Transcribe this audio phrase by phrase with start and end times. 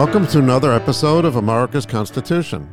[0.00, 2.72] Welcome to another episode of America's Constitution.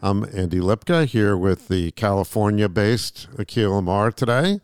[0.00, 4.60] I'm Andy Lipka here with the California based Akhil Amar today.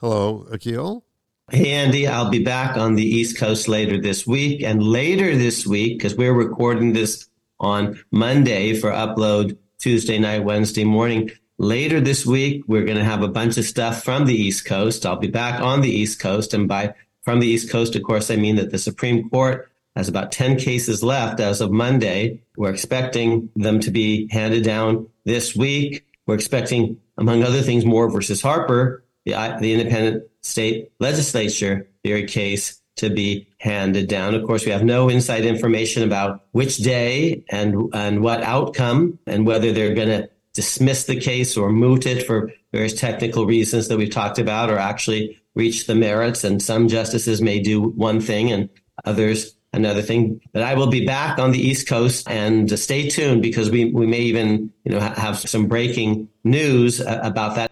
[0.00, 1.02] Hello, Akhil.
[1.50, 4.62] Hey, Andy, I'll be back on the East Coast later this week.
[4.62, 7.28] And later this week, because we're recording this
[7.58, 11.32] on Monday for upload Tuesday night, Wednesday morning.
[11.58, 15.04] Later this week, we're going to have a bunch of stuff from the East Coast.
[15.04, 16.54] I'll be back on the East Coast.
[16.54, 20.08] And by from the East Coast, of course, I mean that the Supreme Court has
[20.08, 22.42] about 10 cases left as of Monday.
[22.56, 26.06] We're expecting them to be handed down this week.
[26.26, 32.80] We're expecting, among other things, Moore versus Harper, the, the independent state legislature theory case
[32.96, 34.34] to be handed down.
[34.34, 39.46] Of course, we have no inside information about which day and, and what outcome and
[39.46, 43.98] whether they're going to dismiss the case or moot it for various technical reasons that
[43.98, 46.44] we've talked about or actually reach the merits.
[46.44, 48.68] And some justices may do one thing and
[49.04, 50.40] others another thing.
[50.52, 54.06] But I will be back on the East Coast and stay tuned because we, we
[54.06, 57.70] may even you know have some breaking news uh, about that.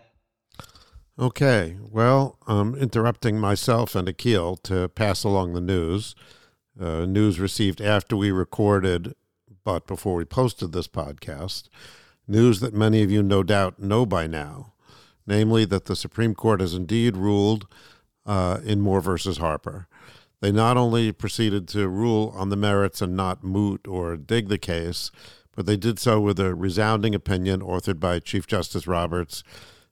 [1.18, 6.14] Okay, well, I'm interrupting myself and Akhil to pass along the news.
[6.80, 9.16] Uh, news received after we recorded,
[9.64, 11.68] but before we posted this podcast.
[12.28, 14.74] News that many of you no doubt know by now,
[15.26, 17.66] namely that the Supreme Court has indeed ruled
[18.24, 19.88] uh, in Moore versus Harper.
[20.40, 24.58] They not only proceeded to rule on the merits and not moot or dig the
[24.58, 25.10] case,
[25.54, 29.42] but they did so with a resounding opinion authored by Chief Justice Roberts,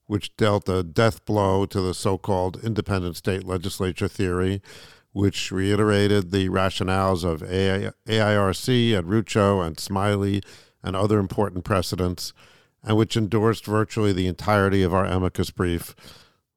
[0.07, 4.63] which dealt a death blow to the so called independent state legislature theory,
[5.13, 10.43] which reiterated the rationales of AIRC and Rucho and Smiley
[10.85, 12.33] and other important precedents,
[12.85, 15.97] and which endorsed virtually the entirety of our amicus brief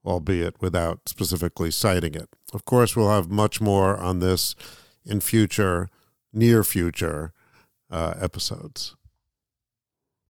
[0.06, 2.30] albeit without specifically citing it.
[2.54, 4.56] Of course, we'll have much more on this
[5.06, 5.90] in future,
[6.34, 7.34] near future
[7.90, 8.96] uh, episodes.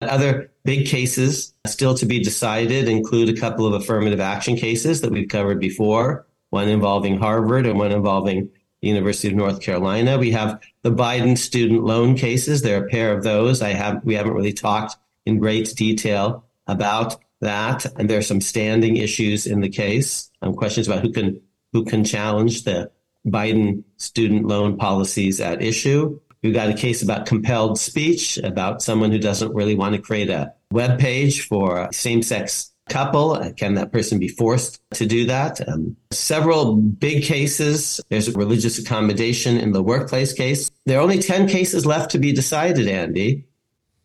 [0.01, 5.11] Other big cases still to be decided include a couple of affirmative action cases that
[5.11, 8.49] we've covered before, one involving Harvard and one involving
[8.81, 10.17] the University of North Carolina.
[10.17, 12.61] We have the Biden student loan cases.
[12.61, 13.61] There are a pair of those.
[13.61, 18.39] I have we haven't really talked in great detail about that, and there are some
[18.39, 20.29] standing issues in the case.
[20.41, 21.41] Um, questions about who can
[21.73, 22.91] who can challenge the
[23.25, 26.19] Biden student loan policies at issue.
[26.41, 30.29] We've got a case about compelled speech about someone who doesn't really want to create
[30.29, 33.53] a web page for a same-sex couple.
[33.57, 35.65] Can that person be forced to do that?
[35.67, 38.01] Um, several big cases.
[38.09, 40.69] There's a religious accommodation in the workplace case.
[40.85, 43.45] There are only 10 cases left to be decided, Andy.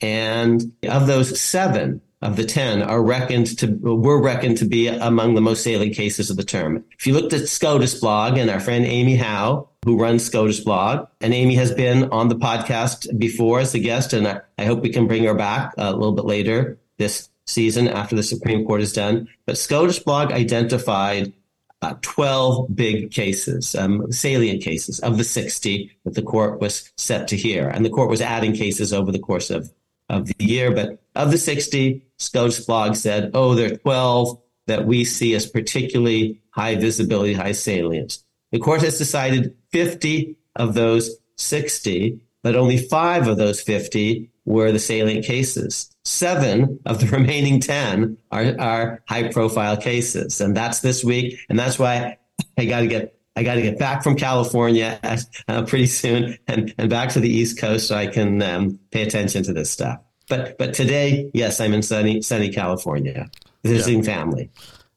[0.01, 5.35] And of those seven, of the 10 are reckoned to, were reckoned to be among
[5.35, 6.83] the most salient cases of the term.
[6.99, 11.07] If you looked at SCOTUS blog and our friend Amy Howe, who runs SCOTUS blog,
[11.21, 14.83] and Amy has been on the podcast before as a guest, and I, I hope
[14.83, 18.81] we can bring her back a little bit later this season after the Supreme Court
[18.81, 19.29] is done.
[19.45, 21.35] But SCOTUS blog identified
[21.83, 27.29] uh, 12 big cases, um, salient cases of the 60 that the court was set
[27.29, 27.69] to hear.
[27.69, 29.71] And the court was adding cases over the course of
[30.09, 30.71] of the year.
[30.71, 35.47] But of the 60, SCOTUS blog said, oh, there are 12 that we see as
[35.47, 38.25] particularly high visibility, high salience.
[38.53, 44.73] The court has decided 50 of those 60, but only five of those 50 were
[44.73, 45.91] the salient cases.
[46.05, 50.41] Seven of the remaining 10 are, are high profile cases.
[50.41, 51.39] And that's this week.
[51.49, 52.19] And that's why
[52.57, 55.01] I got to get I got to get back from California
[55.49, 59.03] uh, pretty soon and, and back to the East Coast so I can um, pay
[59.03, 59.99] attention to this stuff.
[60.29, 63.31] But but today, yes, I'm in sunny sunny California
[63.63, 64.15] visiting yeah.
[64.15, 64.51] family.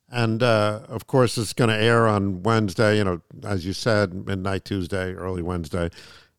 [0.10, 2.98] And uh, of course, it's going to air on Wednesday.
[2.98, 5.90] You know, as you said, midnight Tuesday, early Wednesday.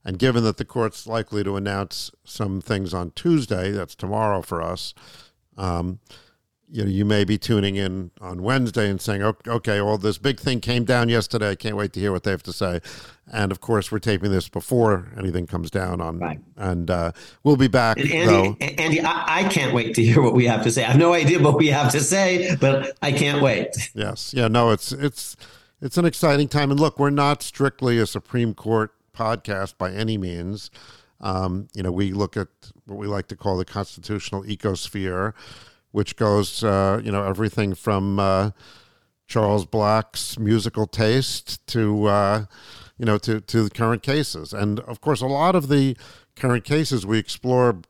[0.05, 4.63] And given that the court's likely to announce some things on Tuesday, that's tomorrow for
[4.63, 4.95] us.
[5.59, 5.99] Um,
[6.71, 10.39] you know, you may be tuning in on Wednesday and saying, okay, well, this big
[10.39, 11.51] thing came down yesterday.
[11.51, 12.81] I can't wait to hear what they have to say.
[13.31, 16.41] And of course, we're taping this before anything comes down on, right.
[16.57, 17.13] and uh,
[17.43, 17.99] we'll be back.
[17.99, 18.57] And Andy, though.
[18.61, 20.85] Andy I, I, can't wait to hear what we have to say.
[20.85, 23.91] I have no idea what we have to say, but I can't wait.
[23.95, 25.37] Yes, yeah, no, it's it's
[25.83, 26.71] it's an exciting time.
[26.71, 30.71] And look, we're not strictly a Supreme Court podcast by any means.
[31.21, 32.49] Um, you know, we look at
[32.87, 35.35] what we like to call the constitutional ecosphere
[35.93, 38.51] which goes, uh, you know, everything from uh,
[39.27, 42.45] Charles Black's musical taste to, uh,
[42.99, 44.53] you know, to, to the current cases.
[44.53, 45.97] And of course, a lot of the
[46.37, 47.81] current cases we explore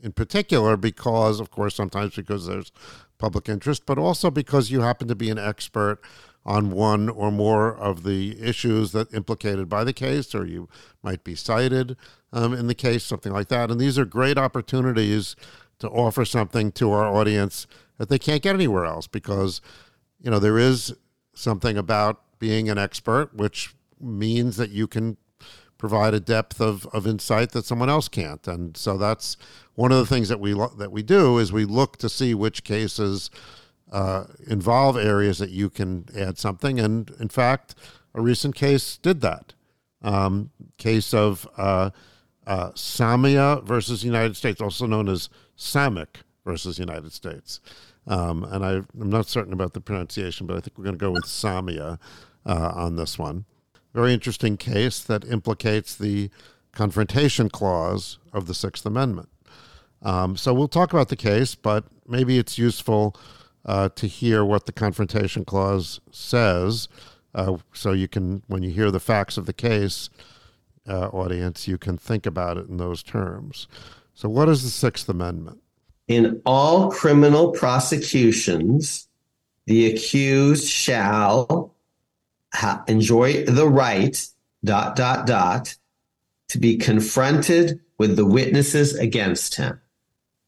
[0.00, 2.70] in particular because, of course, sometimes because there's
[3.18, 6.00] public interest, but also because you happen to be an expert
[6.44, 10.68] on one or more of the issues that implicated by the case, or you
[11.02, 11.96] might be cited
[12.32, 13.70] um, in the case, something like that.
[13.70, 15.34] And these are great opportunities
[15.78, 17.66] to offer something to our audience
[17.98, 19.60] that they can't get anywhere else because,
[20.20, 20.94] you know, there is
[21.34, 25.16] something about being an expert, which means that you can
[25.78, 28.46] provide a depth of, of insight that someone else can't.
[28.48, 29.36] And so that's
[29.74, 32.64] one of the things that we that we do is we look to see which
[32.64, 33.30] cases
[33.92, 36.80] uh, involve areas that you can add something.
[36.80, 37.74] And in fact,
[38.14, 39.52] a recent case did that.
[40.02, 41.90] Um, case of uh,
[42.46, 47.60] uh, Samia versus United States, also known as Samick versus United States.
[48.06, 51.04] Um, and I, am not certain about the pronunciation, but I think we're going to
[51.04, 51.98] go with Samia
[52.44, 53.44] uh, on this one.
[53.92, 56.30] Very interesting case that implicates the
[56.72, 59.28] confrontation clause of the Sixth Amendment.
[60.02, 63.16] Um, so we'll talk about the case, but maybe it's useful
[63.64, 66.88] uh, to hear what the confrontation clause says,
[67.34, 70.08] uh, so you can, when you hear the facts of the case,
[70.88, 73.66] uh, audience, you can think about it in those terms.
[74.16, 75.58] So, what is the Sixth Amendment?
[76.08, 79.08] In all criminal prosecutions,
[79.66, 81.74] the accused shall
[82.54, 84.26] ha- enjoy the right,
[84.64, 85.76] dot, dot, dot,
[86.48, 89.80] to be confronted with the witnesses against him.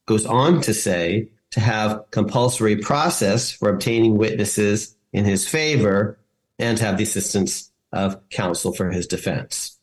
[0.07, 6.19] Goes on to say to have compulsory process for obtaining witnesses in his favor
[6.59, 9.78] and to have the assistance of counsel for his defense.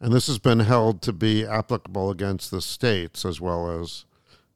[0.00, 4.04] And this has been held to be applicable against the states as well as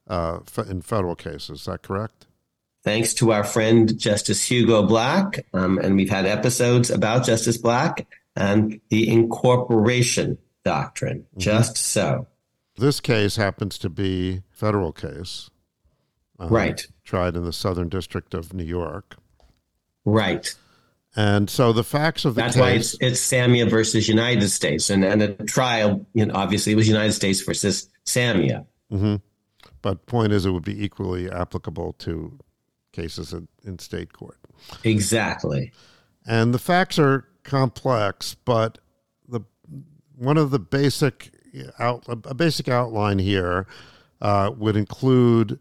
[0.06, 1.61] uh, in federal cases.
[1.61, 2.27] Is that correct?
[2.85, 8.06] Thanks to our friend Justice Hugo Black, um, and we've had episodes about Justice Black
[8.35, 11.21] and the incorporation doctrine.
[11.21, 11.41] Mm-hmm.
[11.41, 12.27] Just so.
[12.77, 15.50] This case happens to be federal case
[16.43, 16.87] um, right.
[17.05, 19.17] Tried in the Southern District of New York.
[20.05, 20.55] Right.
[21.14, 24.88] And so the facts of the That's case, why it's, it's Samia versus United States.
[24.88, 28.67] And, and a trial, you know, obviously, it was United States versus Samia.
[28.91, 29.17] Mm-hmm.
[29.82, 32.38] But point is, it would be equally applicable to
[32.93, 34.38] cases in, in state court.
[34.85, 35.73] Exactly.
[36.26, 38.79] And the facts are complex, but
[39.29, 39.41] the
[40.17, 41.31] one of the basic
[41.79, 43.67] out a basic outline here
[44.20, 45.58] uh, would include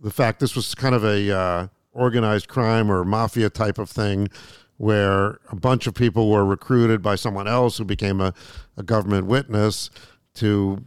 [0.00, 4.28] the fact this was kind of a uh, organized crime or mafia type of thing
[4.78, 8.34] where a bunch of people were recruited by someone else who became a,
[8.76, 9.90] a government witness
[10.34, 10.84] to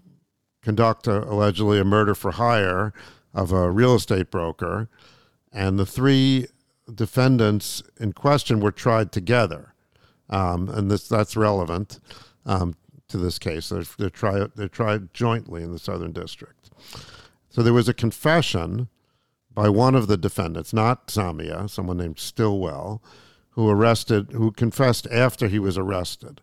[0.61, 2.93] conduct a, allegedly a murder for hire
[3.33, 4.89] of a real estate broker.
[5.51, 6.47] And the three
[6.93, 9.73] defendants in question were tried together.
[10.29, 11.99] Um, and this that's relevant
[12.45, 12.75] um,
[13.07, 13.69] to this case.
[13.69, 16.69] They're, they're, tried, they're tried jointly in the Southern District.
[17.49, 18.89] So there was a confession
[19.51, 23.01] by one of the defendants, not Samia, someone named Stillwell,
[23.59, 26.39] who arrested, who confessed after he was arrested.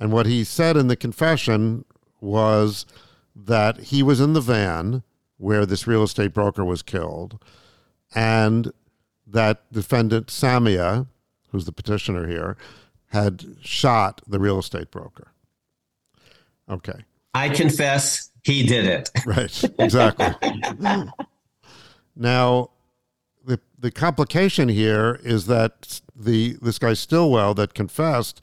[0.00, 1.84] And what he said in the confession
[2.22, 2.86] was
[3.36, 5.02] that he was in the van
[5.36, 7.38] where this real estate broker was killed,
[8.14, 8.72] and
[9.26, 11.06] that defendant Samia,
[11.50, 12.56] who's the petitioner here,
[13.08, 15.32] had shot the real estate broker.
[16.70, 17.04] Okay.
[17.34, 19.10] I confess he did it.
[19.26, 20.34] Right, exactly.
[22.20, 22.70] Now,
[23.78, 28.40] the complication here is that the this guy Stillwell that confessed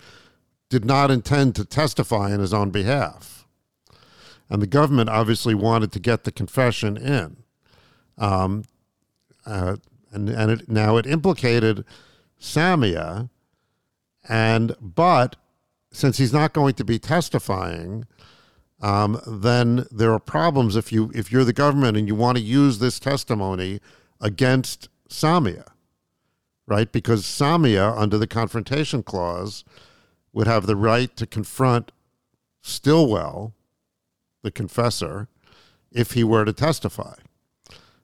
[0.69, 3.45] did not intend to testify in his own behalf,
[4.49, 7.37] and the government obviously wanted to get the confession in,
[8.17, 8.63] um,
[9.45, 9.75] uh,
[10.11, 11.83] and and it, now it implicated
[12.39, 13.29] Samia,
[14.29, 15.35] and but
[15.91, 18.05] since he's not going to be testifying,
[18.81, 22.43] um, then there are problems if you if you're the government and you want to
[22.43, 23.81] use this testimony
[24.21, 25.67] against Samia,
[26.67, 26.91] right?
[26.91, 29.63] Because Samia, under the confrontation clause,
[30.33, 31.91] would have the right to confront
[32.62, 33.53] Stillwell,
[34.41, 35.27] the confessor,
[35.91, 37.15] if he were to testify.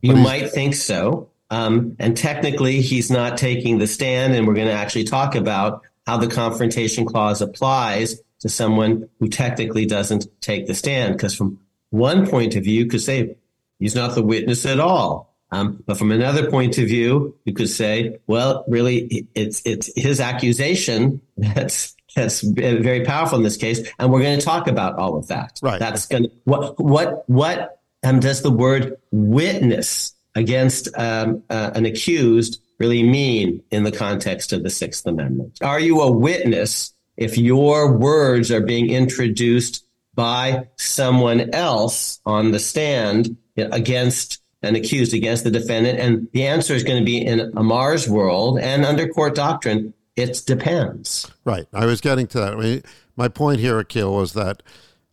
[0.02, 1.30] You might think so.
[1.50, 5.82] Um, and technically, he's not taking the stand, and we're going to actually talk about
[6.08, 11.16] how the confrontation clause applies to someone who technically doesn't take the stand.
[11.16, 13.36] Because from one point of view, you could say
[13.80, 15.31] he's not the witness at all.
[15.52, 20.22] Um, but from another point of view, you could say, well, really, it's it's his
[20.22, 25.18] accusation that's that's very powerful in this case, and we're going to talk about all
[25.18, 25.60] of that.
[25.62, 25.80] Right.
[25.80, 31.86] That's going to what what what um, does the word witness against um, uh, an
[31.86, 35.60] accused really mean in the context of the Sixth Amendment?
[35.62, 42.60] Are you a witness if your words are being introduced by someone else on the
[42.60, 46.00] stand against an accused against the defendant?
[46.00, 50.42] And the answer is going to be in Amar's world and under court doctrine, it
[50.46, 51.30] depends.
[51.46, 51.68] Right.
[51.74, 52.54] I was getting to that.
[52.54, 52.84] I mean,
[53.16, 54.64] my point here, Akhil, was that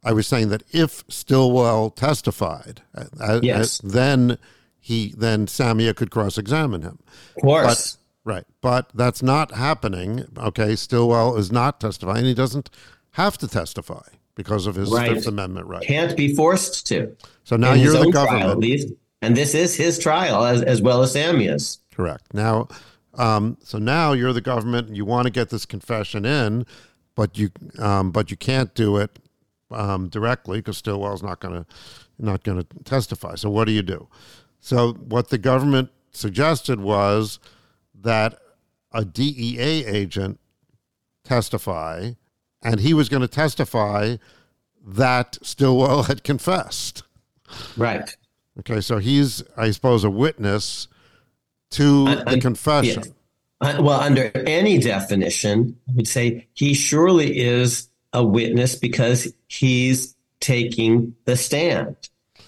[0.05, 3.79] I was saying that if Stillwell testified, uh, uh yes.
[3.79, 4.39] then
[4.81, 6.99] he then Samia could cross-examine him.
[7.37, 7.99] Of course.
[8.25, 8.45] But, right.
[8.61, 10.25] But that's not happening.
[10.37, 10.77] Okay.
[10.77, 12.25] Stillwell is not testifying.
[12.25, 12.71] He doesn't
[13.13, 14.03] have to testify
[14.35, 15.13] because of his right.
[15.13, 15.83] Fifth Amendment right.
[15.83, 17.15] Can't be forced to.
[17.45, 18.43] So now you're the government.
[18.43, 18.89] Trial, at least.
[19.21, 21.79] And this is his trial as, as well as Samia's.
[21.93, 22.33] Correct.
[22.33, 22.69] Now,
[23.15, 26.65] um, so now you're the government and you want to get this confession in,
[27.17, 29.19] but you um, but you can't do it
[29.73, 31.67] um, directly because Stillwell's not going to
[32.19, 33.35] not going to testify.
[33.35, 34.09] So what do you do?
[34.61, 37.39] So what the government suggested was
[37.95, 38.39] that
[38.93, 40.39] a DEA agent
[41.25, 42.13] testify,
[42.63, 44.17] and he was going to testify
[44.87, 47.03] that Stillwell had confessed.
[47.77, 48.17] Right.
[48.61, 50.89] Okay, so he's, I suppose, a witness
[51.73, 53.03] to uh, the confession.
[53.05, 53.13] Yes.
[53.61, 60.15] Uh, well, under any definition, I would say he surely is a witness because he's
[60.41, 61.97] taking the stand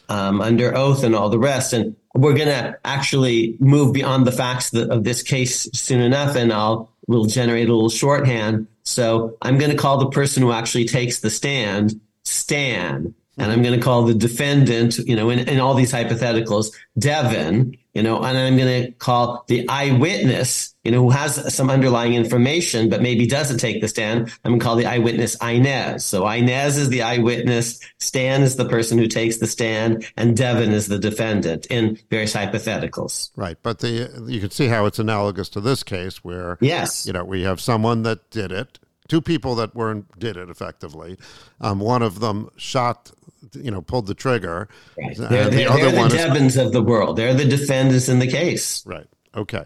[0.08, 1.72] um, under oath and all the rest.
[1.72, 6.52] And we're going to actually move beyond the facts of this case soon enough, and
[6.52, 8.68] I'll we'll generate a little shorthand.
[8.84, 13.62] So I'm going to call the person who actually takes the stand Stan, and I'm
[13.62, 18.22] going to call the defendant, you know, in, in all these hypotheticals, Devin, you know,
[18.22, 23.00] and I'm going to call the eyewitness, you know, who has some underlying information, but
[23.00, 24.30] maybe doesn't take the stand.
[24.44, 26.04] I'm going to call the eyewitness Inez.
[26.04, 30.72] So Inez is the eyewitness, Stan is the person who takes the stand, and Devin
[30.72, 33.30] is the defendant in various hypotheticals.
[33.36, 37.14] Right, but the you can see how it's analogous to this case, where yes, you
[37.14, 38.78] know, we have someone that did it,
[39.10, 41.18] two people that weren't did it effectively.
[41.60, 43.10] Um, one of them shot
[43.54, 44.68] you know pulled the trigger.
[44.98, 45.16] Right.
[45.16, 47.16] They're, they're, the other they're the Devins is, of the world.
[47.16, 48.84] They're the defendants in the case.
[48.86, 49.06] Right.
[49.34, 49.64] Okay.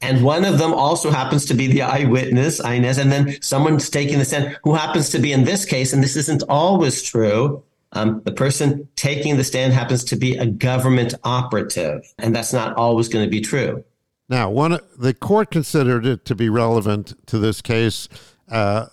[0.00, 4.18] And one of them also happens to be the eyewitness, Inez, and then someone's taking
[4.18, 7.62] the stand who happens to be in this case, and this isn't always true.
[7.92, 12.74] Um, the person taking the stand happens to be a government operative, and that's not
[12.76, 13.84] always going to be true.
[14.28, 18.08] Now, one the court considered it to be relevant to this case
[18.50, 18.86] uh,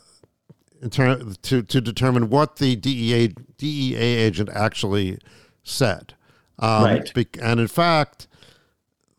[0.81, 5.19] in ter- to to determine what the DEA DEA agent actually
[5.63, 6.13] said.
[6.57, 7.13] Um, right.
[7.13, 8.27] Be- and in fact,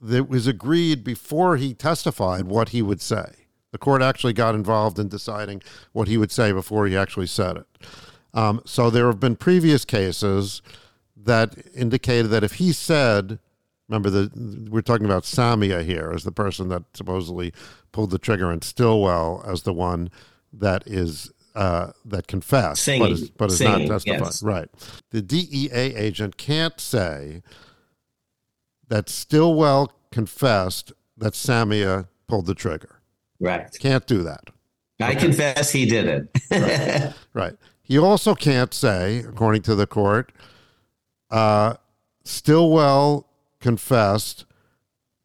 [0.09, 3.33] it was agreed before he testified what he would say.
[3.73, 5.63] The court actually got involved in deciding
[5.93, 7.67] what he would say before he actually said it.
[8.35, 10.63] Um, so there have been previous cases
[11.17, 13.39] that indicated that if he said,
[13.89, 17.53] remember the we're talking about Samia here as the person that supposedly
[17.93, 20.11] pulled the trigger, and Stillwell as the one
[20.53, 23.03] that is uh, that confess, Singing.
[23.03, 24.25] but is, but is Singing, not testifying.
[24.25, 24.43] yes.
[24.43, 24.69] Right.
[25.11, 27.43] The DEA agent can't say
[28.89, 33.03] that Stillwell confessed that Samia pulled the trigger.
[33.41, 33.71] Right.
[33.79, 34.45] Can't do that.
[35.03, 35.21] I okay.
[35.21, 36.29] confess he did it.
[36.51, 37.13] right.
[37.35, 37.57] right.
[37.83, 40.33] He also can't say, according to the court,
[41.31, 41.75] uh,
[42.25, 43.27] Stillwell
[43.61, 44.47] confessed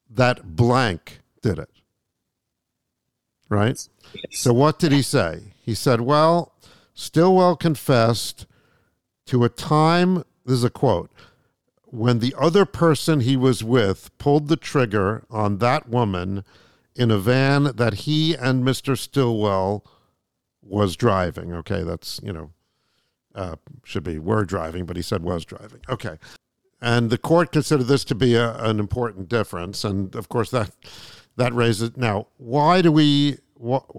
[0.10, 1.70] that blank did it.
[3.48, 3.88] Right?
[4.32, 5.54] So what did he say?
[5.62, 6.54] He said, Well,
[6.94, 8.46] Stillwell confessed
[9.28, 11.12] to a time, this is a quote,
[11.86, 16.44] when the other person he was with pulled the trigger on that woman
[16.96, 18.98] in a van that he and Mr.
[18.98, 19.86] Stillwell
[20.62, 21.54] was driving.
[21.54, 22.52] Okay, that's, you know,
[23.34, 25.82] uh, should be were driving, but he said was driving.
[25.90, 26.18] Okay.
[26.82, 29.84] And the court considered this to be a, an important difference.
[29.84, 30.72] And of course, that
[31.38, 33.40] that raises now, why do we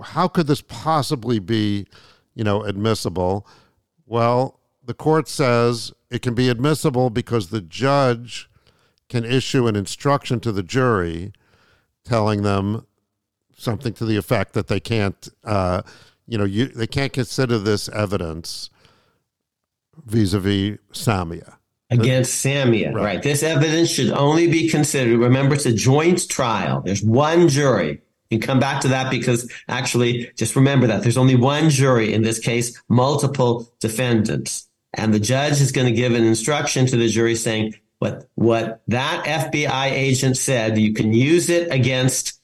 [0.03, 1.87] how could this possibly be,
[2.35, 3.47] you know, admissible?
[4.07, 8.49] Well, the court says it can be admissible because the judge
[9.09, 11.33] can issue an instruction to the jury
[12.05, 12.87] telling them
[13.57, 15.83] something to the effect that they can't, uh,
[16.27, 18.71] you know, you, they can't consider this evidence
[20.05, 21.57] vis-a-vis Samia.
[21.91, 23.05] Against Samia, right.
[23.05, 23.23] right.
[23.23, 25.19] This evidence should only be considered.
[25.19, 26.83] Remember, it's a joint trial.
[26.85, 28.03] There's one jury.
[28.31, 32.23] Can come back to that because actually, just remember that there's only one jury in
[32.23, 34.69] this case, multiple defendants.
[34.95, 38.83] And the judge is going to give an instruction to the jury saying, what, what
[38.89, 42.41] that FBI agent said, you can use it against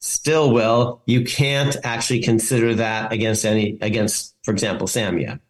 [0.00, 1.02] Stillwell.
[1.06, 5.40] You can't actually consider that against any, against, for example, Samia.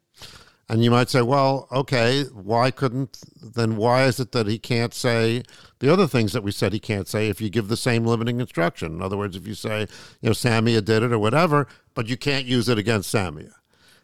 [0.68, 4.94] And you might say, well, okay, why couldn't, then why is it that he can't
[4.94, 5.42] say
[5.80, 8.40] the other things that we said he can't say if you give the same limiting
[8.40, 8.92] instruction?
[8.92, 9.80] In other words, if you say,
[10.20, 13.52] you know, Samia did it or whatever, but you can't use it against Samia.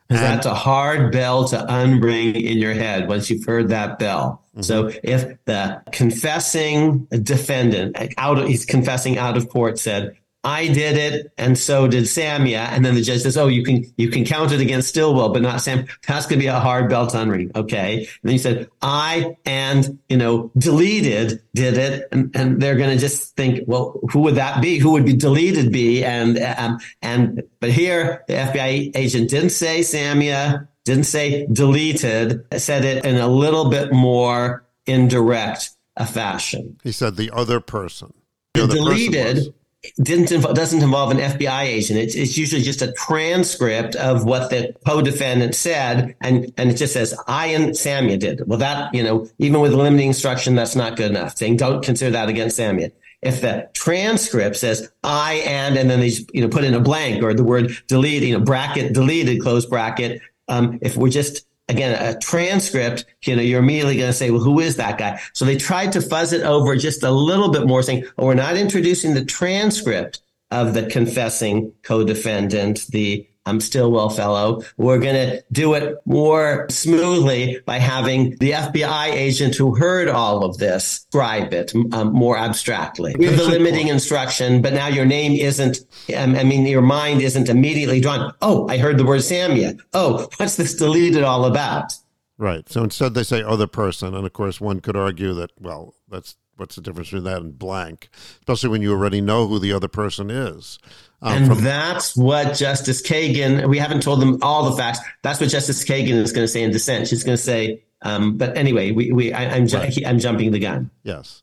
[0.09, 4.45] And that's a hard bell to unring in your head once you've heard that bell.
[4.53, 4.63] Mm-hmm.
[4.63, 10.97] So if the confessing defendant out of, he's confessing out of court said, I did
[10.97, 12.69] it, and so did Samia.
[12.71, 15.43] And then the judge says, "Oh, you can you can count it against Stillwell, but
[15.43, 17.55] not Sam." That's going to be a hard belt to unring.
[17.57, 17.97] Okay.
[17.97, 22.91] And then he said, "I and you know deleted did it," and, and they're going
[22.91, 24.79] to just think, "Well, who would that be?
[24.79, 29.81] Who would be deleted be?" And um, and but here the FBI agent didn't say
[29.81, 36.79] Samia, didn't say deleted, said it in a little bit more indirect a fashion.
[36.85, 38.15] He said the other person.
[38.55, 39.55] The, the deleted
[40.01, 41.99] didn't involve, doesn't involve an FBI agent.
[41.99, 46.93] It's, it's usually just a transcript of what the co-defendant said, and and it just
[46.93, 48.47] says I and Samia did.
[48.47, 51.37] Well, that you know, even with limiting instruction, that's not good enough.
[51.37, 52.93] Saying don't consider that against Samia.
[53.23, 57.23] If the transcript says I and and then they you know put in a blank
[57.23, 60.21] or the word delete, you know, bracket deleted, close bracket.
[60.49, 64.43] Um, if we're just again, a transcript, you know, you're immediately going to say, well,
[64.43, 65.21] who is that guy?
[65.33, 68.35] So they tried to fuzz it over just a little bit more saying, oh, we're
[68.35, 70.21] not introducing the transcript
[70.51, 74.63] of the confessing co-defendant, the I'm Stillwell fellow.
[74.77, 80.45] We're going to do it more smoothly by having the FBI agent who heard all
[80.45, 83.15] of this describe it um, more abstractly.
[83.19, 85.79] With the limiting instruction, but now your name isn't,
[86.17, 88.35] um, I mean, your mind isn't immediately drawn.
[88.43, 89.81] Oh, I heard the word Samia.
[89.95, 91.95] Oh, what's this deleted all about?
[92.39, 92.69] Right.
[92.69, 94.15] So instead they say other person.
[94.15, 97.59] And of course, one could argue that, well, that's what's the difference between that and
[97.59, 98.09] blank,
[98.41, 100.79] especially when you already know who the other person is.
[101.23, 105.01] Um, and from- that's what Justice Kagan, we haven't told them all the facts.
[105.23, 107.09] That's what Justice Kagan is going to say in dissent.
[107.09, 110.07] She's going to say, um, but anyway, we, we, I, am ju- right.
[110.07, 110.91] I'm jumping the gun.
[111.03, 111.41] Yes.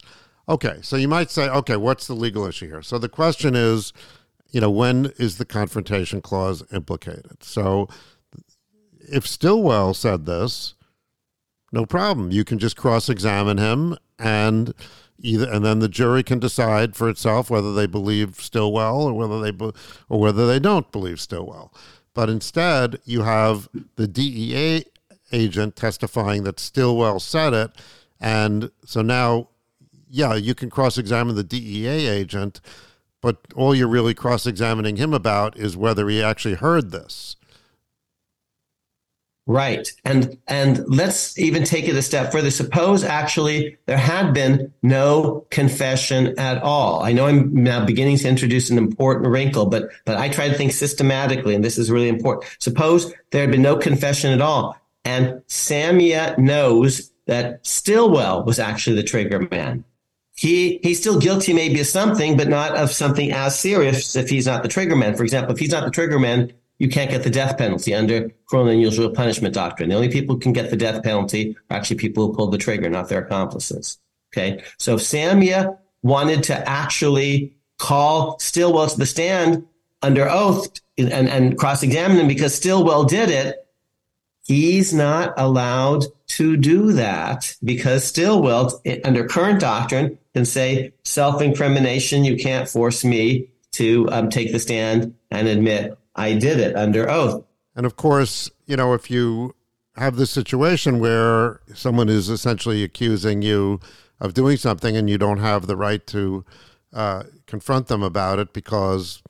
[0.47, 0.79] Okay.
[0.81, 2.81] So you might say, okay, what's the legal issue here?
[2.81, 3.93] So the question is,
[4.51, 7.43] you know, when is the confrontation clause implicated?
[7.43, 7.89] So
[8.99, 10.75] if Stillwell said this,
[11.71, 12.31] no problem.
[12.31, 14.73] You can just cross examine him and
[15.23, 19.39] either and then the jury can decide for itself whether they believe Stillwell or whether
[19.39, 19.71] they be,
[20.09, 21.73] or whether they don't believe Stillwell.
[22.13, 24.83] But instead, you have the DEA
[25.31, 27.71] agent testifying that Stillwell said it,
[28.19, 29.49] and so now,
[30.07, 32.61] yeah, you can cross-examine the DEA agent,
[33.19, 37.35] but all you're really cross-examining him about is whether he actually heard this.
[39.45, 39.91] Right.
[40.05, 42.49] And and let's even take it a step further.
[42.49, 47.03] Suppose actually there had been no confession at all.
[47.03, 50.53] I know I'm now beginning to introduce an important wrinkle, but but I try to
[50.53, 52.55] think systematically, and this is really important.
[52.59, 58.95] Suppose there had been no confession at all, and Samia knows that Stillwell was actually
[58.95, 59.83] the trigger man.
[60.35, 64.45] He he's still guilty maybe of something, but not of something as serious if he's
[64.45, 65.15] not the trigger man.
[65.15, 68.29] For example, if he's not the trigger man, you can't get the death penalty under
[68.45, 69.89] cruel and unusual punishment doctrine.
[69.89, 72.57] The only people who can get the death penalty are actually people who pulled the
[72.57, 73.99] trigger, not their accomplices.
[74.31, 74.63] Okay.
[74.79, 79.65] So if Samia wanted to actually call Stillwell to the stand
[80.01, 83.67] under oath and, and cross-examine him because Stillwell did it,
[84.45, 92.25] he's not allowed to do that because Stillwell, under current doctrine, can say self-incrimination.
[92.25, 97.09] You can't force me to um, take the stand and admit I did it under
[97.09, 97.43] oath.
[97.75, 99.55] And of course, you know, if you
[99.95, 103.79] have this situation where someone is essentially accusing you
[104.19, 106.45] of doing something and you don't have the right to
[106.93, 109.21] uh, confront them about it because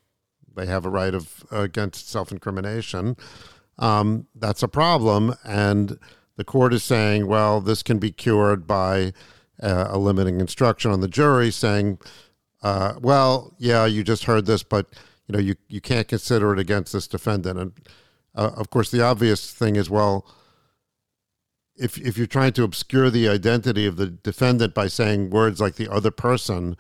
[0.55, 3.17] they have a right of against self-incrimination,
[3.79, 5.35] um, that's a problem.
[5.43, 5.97] And
[6.35, 9.13] the court is saying, well, this can be cured by
[9.61, 11.99] uh, a limiting instruction on the jury saying,
[12.61, 14.87] uh, well, yeah, you just heard this, but
[15.27, 17.59] you know you you can't consider it against this defendant.
[17.59, 17.71] And
[18.35, 20.25] uh, of course, the obvious thing is well.
[21.75, 25.73] If, if you're trying to obscure the identity of the defendant by saying words like
[25.73, 26.77] the other person,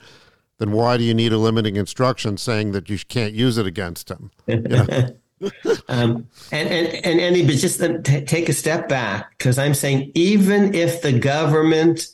[0.59, 4.11] then why do you need a limiting instruction saying that you can't use it against
[4.11, 4.29] him?
[4.45, 4.85] You know?
[5.89, 10.11] um, and and and Andy, but just t- take a step back because I'm saying
[10.15, 12.07] even if the government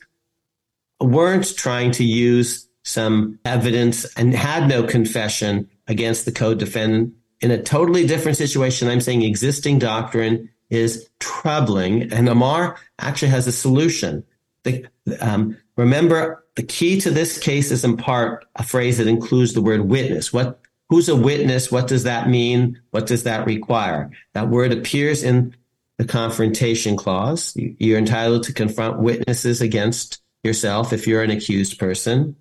[1.00, 7.62] weren't trying to use some evidence and had no confession against the co-defendant in a
[7.62, 8.88] totally different situation.
[8.88, 14.24] I'm saying existing doctrine is troubling, and Amar actually has a solution.
[14.64, 14.86] The,
[15.20, 19.62] um, remember, the key to this case is in part a phrase that includes the
[19.62, 20.32] word witness.
[20.32, 21.72] What, who's a witness?
[21.72, 22.80] What does that mean?
[22.92, 24.12] What does that require?
[24.34, 25.56] That word appears in
[25.98, 27.54] the confrontation clause.
[27.56, 32.36] You're entitled to confront witnesses against yourself if you're an accused person.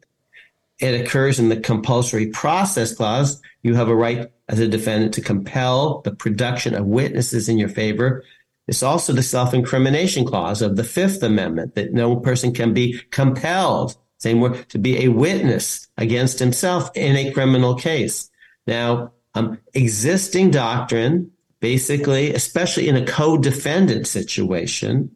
[0.79, 3.41] It occurs in the compulsory process clause.
[3.63, 7.69] You have a right as a defendant to compel the production of witnesses in your
[7.69, 8.25] favor.
[8.67, 13.97] It's also the self-incrimination clause of the Fifth Amendment that no person can be compelled,
[14.19, 18.31] same word, to be a witness against himself in a criminal case.
[18.67, 25.15] Now, um, existing doctrine, basically, especially in a co-defendant situation,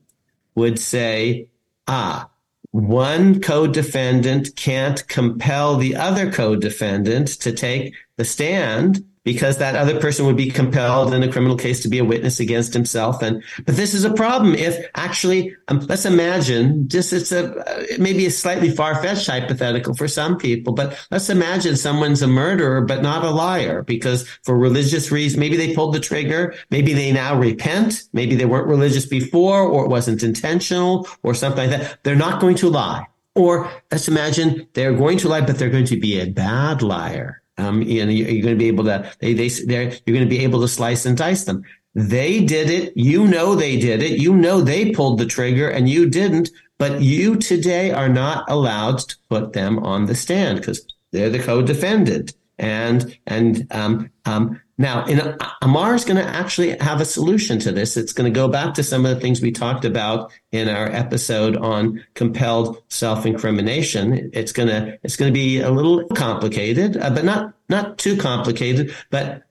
[0.54, 1.48] would say,
[1.86, 2.28] ah,
[2.72, 10.26] one co-defendant can't compel the other co-defendant to take the stand because that other person
[10.26, 13.22] would be compelled in a criminal case to be a witness against himself.
[13.22, 17.84] And but this is a problem if actually, um, let's imagine just it's a uh,
[17.98, 22.80] maybe a slightly far fetched hypothetical for some people, but let's imagine someone's a murderer
[22.80, 27.12] but not a liar because for religious reasons, maybe they pulled the trigger, maybe they
[27.12, 32.02] now repent, maybe they weren't religious before, or it wasn't intentional, or something like that.
[32.02, 33.06] They're not going to lie.
[33.34, 37.41] Or let's imagine they're going to lie, but they're going to be a bad liar
[37.62, 40.36] um, you know, you're going to be able to, they, they, they're, you're going to
[40.36, 41.64] be able to slice and dice them.
[41.94, 42.96] They did it.
[42.96, 44.18] You know, they did it.
[44.18, 48.98] You know, they pulled the trigger and you didn't, but you today are not allowed
[49.00, 52.32] to put them on the stand because they're the co-defendant.
[52.62, 57.72] And, and, um, um, now, in, Amar is going to actually have a solution to
[57.72, 57.96] this.
[57.96, 60.86] It's going to go back to some of the things we talked about in our
[60.86, 64.30] episode on compelled self-incrimination.
[64.32, 68.16] It's going to it's going to be a little complicated, uh, but not not too
[68.16, 68.94] complicated.
[69.10, 69.42] But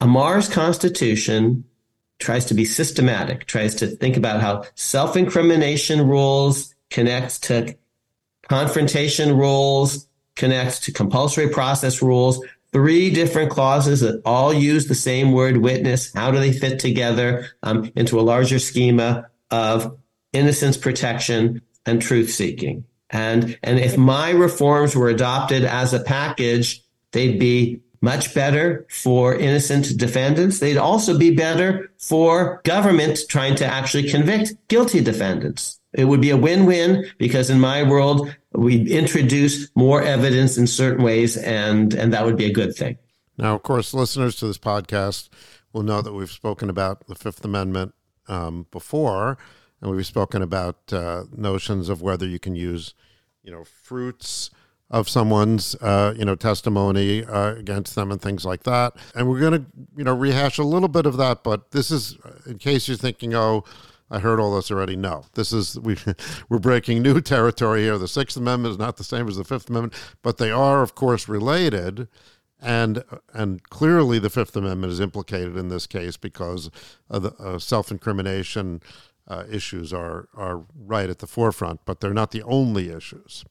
[0.00, 1.64] Amar's constitution
[2.18, 7.76] tries to be systematic, tries to think about how self-incrimination rules connects to
[8.48, 15.32] confrontation rules, connects to compulsory process rules, three different clauses that all use the same
[15.32, 16.12] word witness.
[16.12, 19.98] How do they fit together um, into a larger schema of
[20.32, 22.84] innocence protection and truth seeking?
[23.10, 29.34] And, and if my reforms were adopted as a package, they'd be much better for
[29.34, 30.58] innocent defendants.
[30.58, 35.78] They'd also be better for government trying to actually convict guilty defendants.
[35.92, 41.04] It would be a win-win because in my world, we introduce more evidence in certain
[41.04, 42.98] ways, and and that would be a good thing.
[43.38, 45.28] Now, of course, listeners to this podcast
[45.72, 47.94] will know that we've spoken about the Fifth Amendment
[48.28, 49.38] um, before,
[49.80, 52.94] and we've spoken about uh, notions of whether you can use,
[53.42, 54.50] you know, fruits
[54.90, 58.94] of someone's uh, you know testimony uh, against them and things like that.
[59.14, 62.18] And we're going to you know rehash a little bit of that, but this is
[62.46, 63.64] in case you're thinking, oh
[64.12, 64.94] I heard all this already.
[64.94, 65.96] No, this is we
[66.48, 67.98] we're breaking new territory here.
[67.98, 70.94] The Sixth Amendment is not the same as the Fifth Amendment, but they are, of
[70.94, 72.08] course, related.
[72.60, 76.70] And and clearly, the Fifth Amendment is implicated in this case because
[77.08, 78.82] the uh, self-incrimination
[79.26, 83.44] uh, issues are are right at the forefront, but they're not the only issues.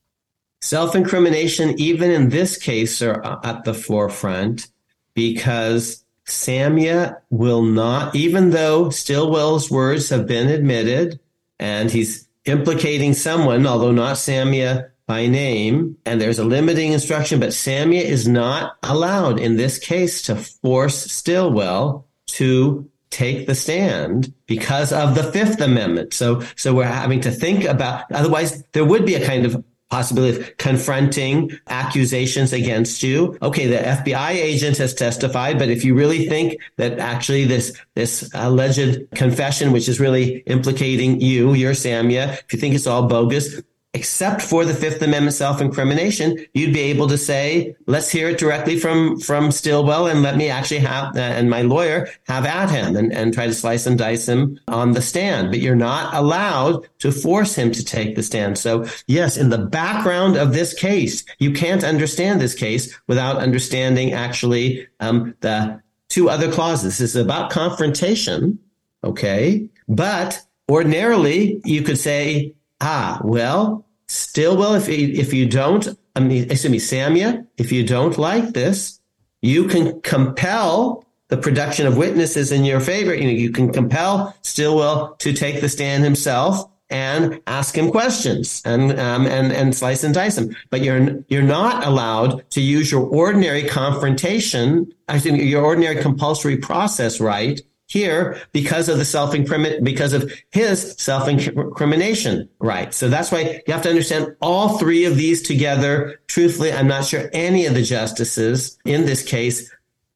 [0.62, 4.68] Self-incrimination, even in this case, are uh, at the forefront
[5.16, 11.20] because Samia will not, even though Stillwell's words have been admitted
[11.60, 17.50] and he's implicating someone, although not Samia by name, and there's a limiting instruction, but
[17.50, 24.94] Samia is not allowed in this case to force Stillwell to take the stand because
[24.94, 26.14] of the Fifth Amendment.
[26.14, 30.40] So, so we're having to think about, otherwise there would be a kind of possibility
[30.42, 33.38] of confronting accusations against you.
[33.42, 38.32] Okay, the FBI agent has testified, but if you really think that actually this this
[38.34, 43.62] alleged confession, which is really implicating you, your Samia, if you think it's all bogus,
[43.94, 48.80] except for the Fifth Amendment self-incrimination, you'd be able to say, let's hear it directly
[48.80, 52.96] from, from Stillwell and let me actually have, uh, and my lawyer have at him
[52.96, 55.52] and, and try to slice and dice him on the stand.
[55.52, 58.58] But you're not allowed to force him to take the stand.
[58.58, 64.14] So yes, in the background of this case, you can't understand this case without understanding
[64.14, 66.98] actually, um, the two other clauses.
[66.98, 68.58] This is about confrontation.
[69.04, 69.70] Okay.
[69.90, 76.50] But ordinarily you could say, Ah, well, Stillwell, if you, if you don't, I mean,
[76.52, 79.00] excuse me, Samia, if you don't like this,
[79.42, 83.14] you can compel the production of witnesses in your favor.
[83.14, 88.62] You know, you can compel Stillwell to take the stand himself and ask him questions
[88.66, 90.54] and um, and and slice and dice him.
[90.70, 96.58] But you're you're not allowed to use your ordinary confrontation, I think your ordinary compulsory
[96.58, 102.94] process right here because of the self incrimination, because of his self incrimination right.
[102.94, 106.20] So that's why you have to understand all three of these together.
[106.28, 109.70] Truthfully, I'm not sure any of the justices in this case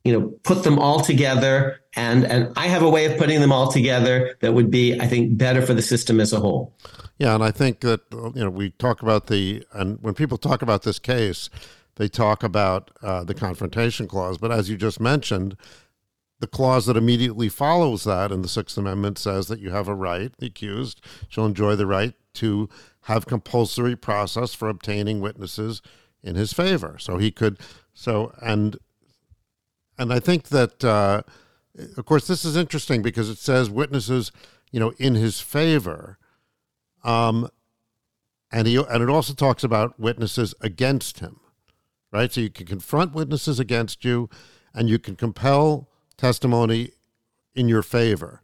[0.05, 1.81] you know, put them all together.
[1.95, 5.07] And, and I have a way of putting them all together that would be, I
[5.07, 6.73] think, better for the system as a whole.
[7.17, 7.33] Yeah.
[7.33, 10.83] And I think that, you know, we talk about the, and when people talk about
[10.83, 11.49] this case,
[11.95, 14.37] they talk about uh, the confrontation clause.
[14.37, 15.57] But as you just mentioned,
[16.45, 19.95] the clause that immediately follows that in the Sixth Amendment says that you have a
[19.95, 22.69] right, the accused shall enjoy the right to
[23.05, 25.81] have compulsory process for obtaining witnesses
[26.21, 26.97] in his favor.
[26.99, 27.57] So he could,
[27.95, 28.77] so, and,
[29.97, 31.23] and I think that, uh,
[31.97, 34.31] of course, this is interesting because it says witnesses,
[34.71, 36.19] you know, in his favor.
[37.03, 37.49] Um,
[38.51, 41.39] and he, and it also talks about witnesses against him,
[42.11, 42.31] right?
[42.31, 44.29] So you can confront witnesses against you
[44.75, 45.89] and you can compel
[46.25, 46.89] testimony
[47.53, 48.41] in your favor.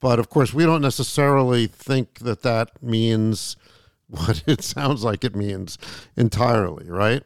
[0.00, 3.56] But of course, we don't necessarily think that that means
[4.08, 5.78] what it sounds like it means
[6.16, 7.22] entirely, right?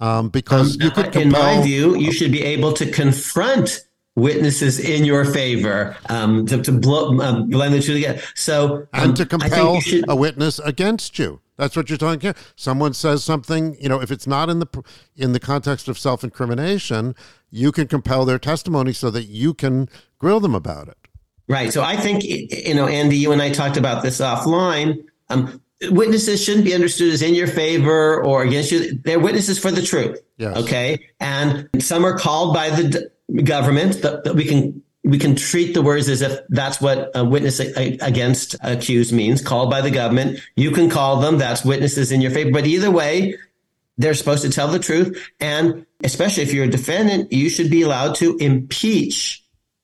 [0.00, 3.80] Um, because um, you could in my view, you should be able to confront
[4.18, 8.20] witnesses in your favor um, to, to blow, um, blend the two together.
[8.34, 11.40] So and to um, compel should, a witness against you.
[11.56, 12.20] That's what you're talking.
[12.20, 12.34] Here.
[12.56, 14.84] Someone says something, you know, if it's not in the
[15.16, 17.14] in the context of self incrimination,
[17.50, 20.96] you can compel their testimony so that you can grill them about it.
[21.48, 21.72] Right.
[21.72, 25.04] So I think you know, Andy, you and I talked about this offline.
[25.30, 28.94] Um, witnesses shouldn't be understood as in your favor or against you.
[29.04, 30.20] They're witnesses for the truth.
[30.36, 30.56] Yes.
[30.56, 31.08] Okay.
[31.20, 33.10] And some are called by the
[33.44, 37.60] government that we can we can treat the words as if that's what a witness
[37.60, 40.40] against accused means, called by the government.
[40.54, 42.50] You can call them, that's witnesses in your favor.
[42.50, 43.38] But either way,
[43.96, 45.30] they're supposed to tell the truth.
[45.40, 49.42] And especially if you're a defendant, you should be allowed to impeach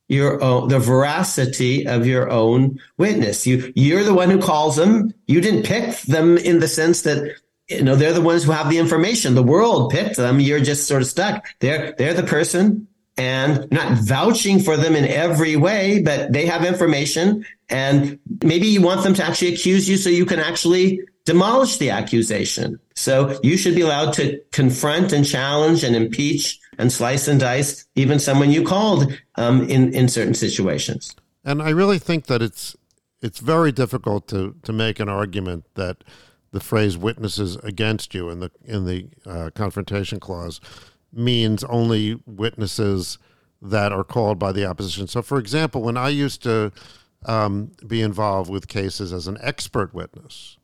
[0.09, 3.47] your own, the veracity of your own witness.
[3.47, 5.15] You, you're the one who calls them.
[5.27, 7.37] You didn't pick them in the sense that
[7.69, 9.35] you know they're the ones who have the information.
[9.35, 10.39] The world picked them.
[10.39, 11.47] You're just sort of stuck.
[11.61, 16.65] They're they're the person and not vouching for them in every way, but they have
[16.65, 21.79] information and maybe you want them to actually accuse you so you can actually demolish
[21.79, 22.79] the accusation.
[22.95, 27.87] So you should be allowed to confront and challenge and impeach and slice and dice
[27.95, 31.15] even someone you called um, in in certain situations.
[31.45, 32.77] And I really think that it's
[33.23, 36.05] it's very difficult to to make an argument that
[36.53, 40.61] the phrase "witnesses against you" in the in the uh, confrontation clause
[41.17, 43.19] means only witnesses
[43.63, 45.07] that are called by the opposition.
[45.07, 46.73] So, for example, when I used to
[47.25, 50.59] um, be involved with cases as an expert witness,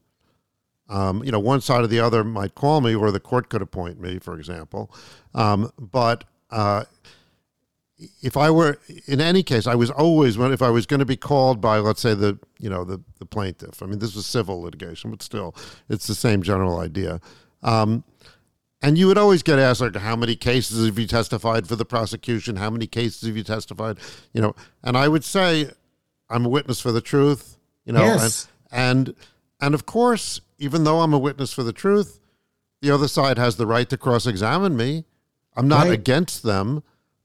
[0.89, 3.63] um, you know, one side or the other might call me, or the court could
[3.63, 4.93] appoint me, for example.
[5.35, 6.85] Um, but uh,
[8.23, 11.07] if I were in any case, I was always when if I was going to
[11.07, 13.83] be called by, let's say the you know the the plaintiff.
[13.83, 15.55] I mean, this was civil litigation, but still,
[15.89, 17.21] it's the same general idea.
[18.83, 21.85] And you would always get asked, like, how many cases have you testified for the
[21.85, 22.57] prosecution?
[22.57, 23.99] How many cases have you testified?
[24.33, 25.71] You know, and I would say,
[26.31, 27.59] I'm a witness for the truth.
[27.85, 28.49] You know, yes.
[28.71, 29.17] and and
[29.61, 32.21] and of course, even though I'm a witness for the truth,
[32.81, 35.05] the other side has the right to cross-examine me.
[35.57, 35.93] I'm not right.
[35.93, 36.83] against them,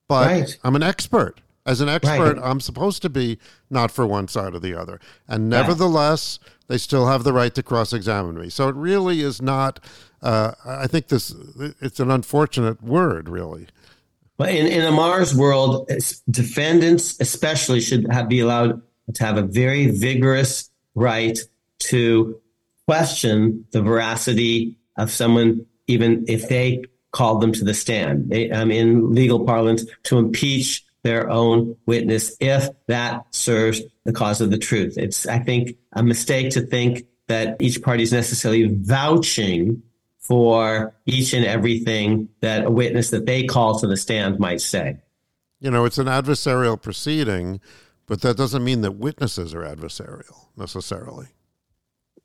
[0.07, 0.59] but right.
[0.63, 1.41] I'm an expert.
[1.67, 2.43] As an expert, right.
[2.43, 3.39] I'm supposed to be
[3.71, 4.99] not for one side or the other.
[5.27, 6.37] And nevertheless,
[6.67, 8.49] they still have the right to cross examine me.
[8.49, 9.79] So it really is not,
[10.25, 11.33] uh, I think this,
[11.79, 13.67] it's an unfortunate word, really.
[14.37, 15.89] But in, in Amar's world,
[16.29, 18.81] defendants especially should have, be allowed
[19.13, 21.37] to have a very vigorous right
[21.79, 22.41] to
[22.87, 28.29] question the veracity of someone, even if they called them to the stand.
[28.29, 34.41] They, um, in legal parlance, to impeach their own witness if that serves the cause
[34.41, 34.97] of the truth.
[34.97, 39.83] It's, I think, a mistake to think that each party is necessarily vouching
[40.27, 44.97] for each and everything that a witness that they call to the stand might say.
[45.59, 47.61] You know, it's an adversarial proceeding,
[48.07, 51.27] but that doesn't mean that witnesses are adversarial necessarily.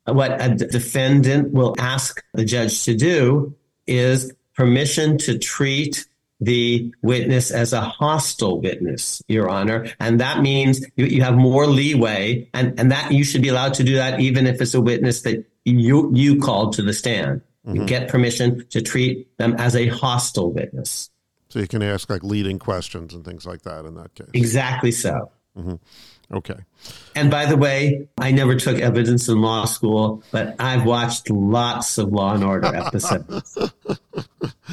[0.05, 6.05] What a defendant will ask the judge to do is permission to treat
[6.39, 9.91] the witness as a hostile witness, Your Honor.
[9.99, 13.75] And that means you, you have more leeway and, and that you should be allowed
[13.75, 17.41] to do that even if it's a witness that you, you called to the stand.
[17.65, 17.75] Mm-hmm.
[17.75, 21.09] You get permission to treat them as a hostile witness.
[21.49, 24.29] So you can ask like leading questions and things like that in that case.
[24.33, 25.31] Exactly so.
[25.57, 25.75] Mm-hmm.
[26.33, 26.55] Okay.
[27.15, 31.97] And by the way, I never took evidence in law school, but I've watched lots
[31.97, 33.57] of Law and Order episodes.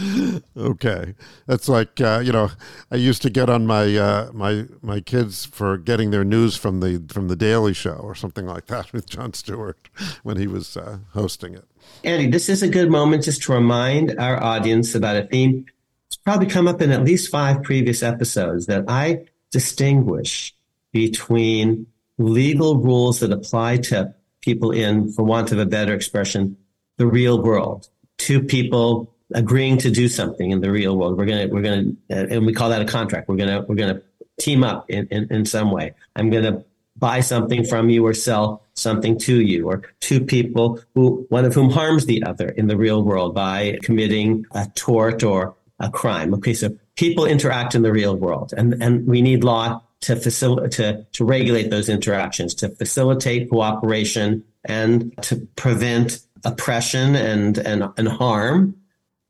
[0.56, 1.14] okay,
[1.46, 2.50] that's like uh, you know,
[2.92, 6.78] I used to get on my uh, my my kids for getting their news from
[6.78, 9.88] the from the Daily Show or something like that with Jon Stewart
[10.22, 11.64] when he was uh, hosting it.
[12.04, 15.66] Andy, this is a good moment just to remind our audience about a theme
[16.08, 20.54] it's probably come up in at least five previous episodes that I distinguish
[20.92, 21.86] between
[22.18, 26.56] legal rules that apply to people in, for want of a better expression,
[26.96, 27.88] the real world.
[28.16, 31.16] Two people agreeing to do something in the real world.
[31.16, 33.28] We're gonna, we're gonna, uh, and we call that a contract.
[33.28, 34.02] We're gonna, we're gonna
[34.40, 35.94] team up in, in, in some way.
[36.16, 36.64] I'm gonna
[36.96, 41.54] buy something from you or sell something to you, or two people who, one of
[41.54, 46.34] whom harms the other in the real world by committing a tort or a crime.
[46.34, 50.72] Okay, so people interact in the real world, and and we need law to facilitate
[50.72, 58.08] to, to regulate those interactions, to facilitate cooperation, and to prevent oppression and and, and
[58.08, 58.76] harm.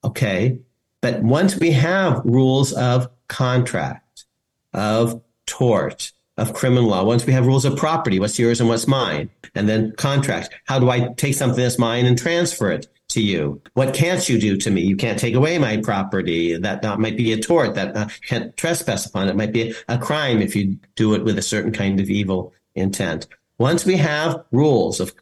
[0.04, 0.60] Okay,
[1.00, 4.24] but once we have rules of contract,
[4.72, 7.04] of tort, of criminal law.
[7.04, 10.54] Once we have rules of property, what's yours and what's mine, and then contract.
[10.66, 13.60] How do I take something that's mine and transfer it to you?
[13.74, 14.82] What can't you do to me?
[14.82, 16.56] You can't take away my property.
[16.56, 19.28] That, that might be a tort that uh, can't trespass upon.
[19.28, 22.52] It might be a crime if you do it with a certain kind of evil
[22.74, 23.26] intent.
[23.58, 25.14] Once we have rules of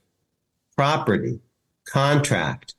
[0.76, 1.40] property,
[1.86, 2.74] contract,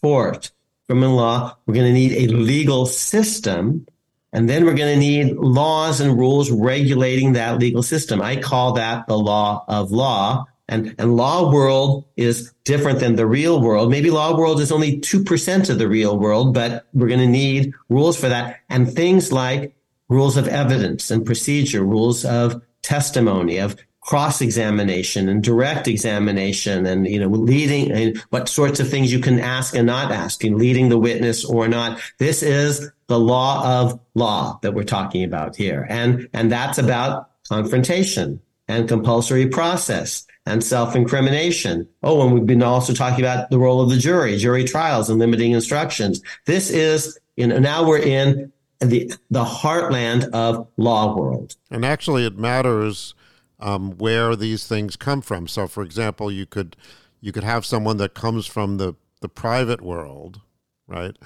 [0.00, 0.52] tort,
[0.86, 3.86] criminal law, we're going to need a legal system
[4.32, 8.22] and then we're going to need laws and rules regulating that legal system.
[8.22, 10.46] I call that the law of law.
[10.70, 13.90] And, and law world is different than the real world.
[13.90, 17.74] Maybe law world is only 2% of the real world, but we're going to need
[17.88, 18.60] rules for that.
[18.70, 19.74] And things like
[20.08, 27.06] rules of evidence and procedure, rules of testimony, of cross examination and direct examination and
[27.06, 30.56] you know leading and what sorts of things you can ask and not ask and
[30.56, 35.54] leading the witness or not this is the law of law that we're talking about
[35.54, 42.62] here and and that's about confrontation and compulsory process and self-incrimination oh and we've been
[42.62, 47.18] also talking about the role of the jury jury trials and limiting instructions this is
[47.36, 53.14] you know now we're in the the heartland of law world and actually it matters
[53.60, 55.46] um, where these things come from.
[55.46, 56.76] So, for example, you could
[57.20, 60.40] you could have someone that comes from the the private world,
[60.88, 61.16] right,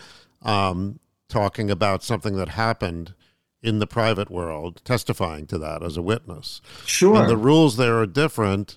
[0.42, 3.14] um, talking about something that happened
[3.62, 6.60] in the private world, testifying to that as a witness.
[6.84, 7.16] Sure.
[7.16, 8.76] And the rules there are different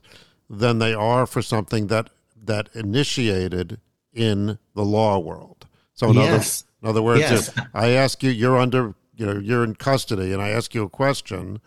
[0.50, 2.10] than they are for something that
[2.44, 3.80] that initiated
[4.14, 5.68] in the law world.
[5.94, 6.64] So, in, yes.
[6.64, 7.50] other, in other words, yes.
[7.50, 10.84] if I ask you, you're under, you know, you're in custody, and I ask you
[10.84, 11.60] a question.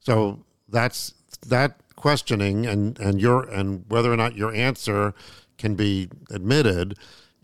[0.00, 1.14] So that's
[1.46, 5.14] that questioning and and your and whether or not your answer
[5.56, 6.96] can be admitted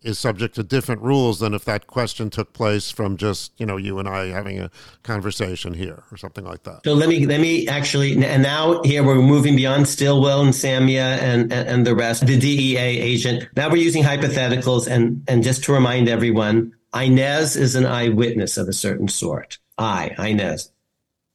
[0.02, 3.76] is subject to different rules than if that question took place from just you know
[3.76, 4.70] you and I having a
[5.02, 6.80] conversation here or something like that.
[6.84, 11.18] So let me let me actually and now here we're moving beyond Stillwell and Samia
[11.18, 13.48] and, and the rest the DEA agent.
[13.56, 18.68] Now we're using hypotheticals and and just to remind everyone, Inez is an eyewitness of
[18.68, 19.58] a certain sort.
[19.76, 20.70] I Inez,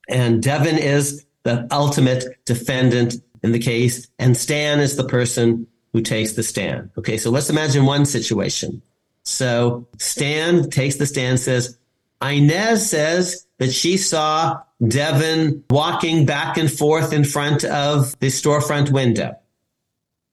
[0.09, 6.01] and Devin is the ultimate defendant in the case, and Stan is the person who
[6.01, 6.89] takes the stand.
[6.97, 8.81] Okay, so let's imagine one situation.
[9.23, 11.77] So Stan takes the stand, says,
[12.21, 18.91] Inez says that she saw Devin walking back and forth in front of the storefront
[18.91, 19.35] window.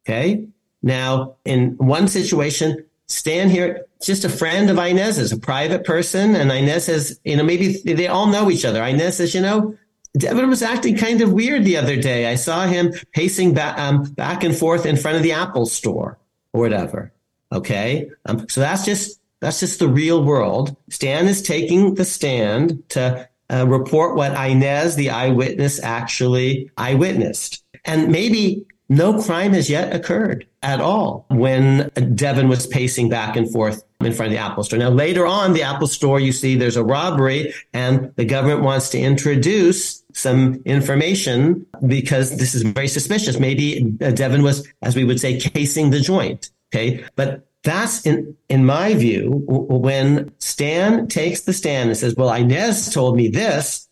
[0.05, 0.47] Okay.
[0.83, 6.51] Now, in one situation, Stan here, just a friend of Inez's, a private person, and
[6.51, 8.83] Inez says, you know, maybe they all know each other.
[8.83, 9.77] Inez says, you know,
[10.17, 12.27] Devin was acting kind of weird the other day.
[12.27, 16.19] I saw him pacing back, um, back and forth in front of the Apple store
[16.53, 17.13] or whatever.
[17.53, 18.11] Okay.
[18.27, 20.77] Um, so that's just, that's just the real world.
[20.89, 27.63] Stan is taking the stand to uh, report what Inez, the eyewitness, actually eyewitnessed.
[27.85, 33.51] And maybe no crime has yet occurred at all when Devin was pacing back and
[33.51, 34.81] forth in front of the Apple store.
[34.81, 38.91] Now, later on, the Apple store, you see there's a robbery and the government wants
[38.91, 43.39] to introduce some information because this is very suspicious.
[43.39, 46.51] Maybe uh, Devin was, as we would say, casing the joint.
[46.75, 47.05] Okay.
[47.15, 52.93] But that's in, in my view, when Stan takes the stand and says, well, Inez
[52.93, 53.89] told me this,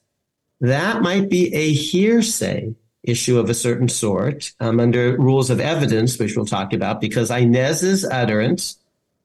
[0.61, 2.74] that might be a hearsay
[3.09, 7.31] issue of a certain sort um, under rules of evidence, which we'll talk about, because
[7.31, 8.79] Inez's utterance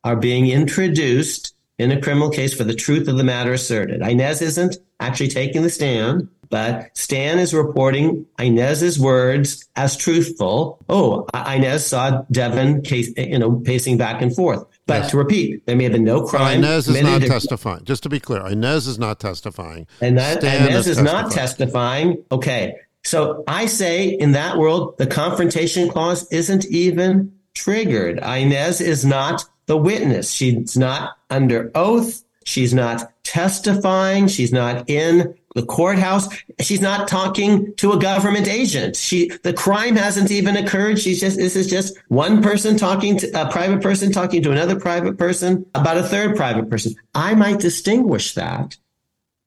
[0.03, 4.01] are being introduced in a criminal case for the truth of the matter asserted.
[4.01, 10.79] Inez isn't actually taking the stand, but Stan is reporting Inez's words as truthful.
[10.87, 14.63] Oh, Inez saw Devin, case, you know, pacing back and forth.
[14.85, 15.11] But yes.
[15.11, 16.59] to repeat, there may have been no crime.
[16.59, 17.85] Inez is not testifying.
[17.85, 19.87] Just to be clear, Inez is not testifying.
[19.99, 22.23] And that, Inez is, is not testifying.
[22.31, 22.75] Okay.
[23.03, 28.17] So I say in that world, the confrontation clause isn't even triggered.
[28.19, 30.31] Inez is not the witness.
[30.31, 32.23] She's not under oath.
[32.45, 34.27] She's not testifying.
[34.27, 36.27] She's not in the courthouse.
[36.59, 38.95] She's not talking to a government agent.
[38.95, 40.99] She, the crime hasn't even occurred.
[40.99, 44.79] She's just, this is just one person talking to a private person talking to another
[44.79, 46.95] private person about a third private person.
[47.13, 48.77] I might distinguish that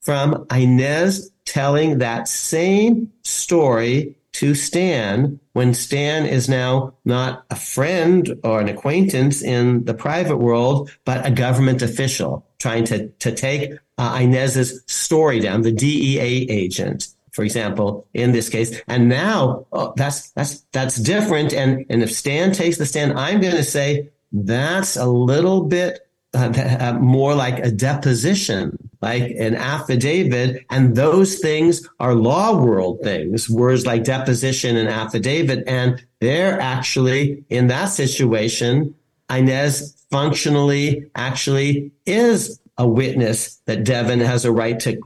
[0.01, 8.39] from Inez telling that same story to Stan when Stan is now not a friend
[8.45, 13.73] or an acquaintance in the private world, but a government official trying to, to take
[13.97, 18.79] uh, Inez's story down, the DEA agent, for example, in this case.
[18.89, 21.55] And now oh, that's, that's, that's different.
[21.55, 26.01] And, and if Stan takes the stand, I'm going to say that's a little bit
[26.35, 30.67] uh, uh, more like a deposition, like an affidavit.
[30.69, 35.63] And those things are law world things, words like deposition and affidavit.
[35.69, 38.97] And they're actually in that situation,
[39.31, 45.01] Inez functionally actually is a witness that Devin has a right to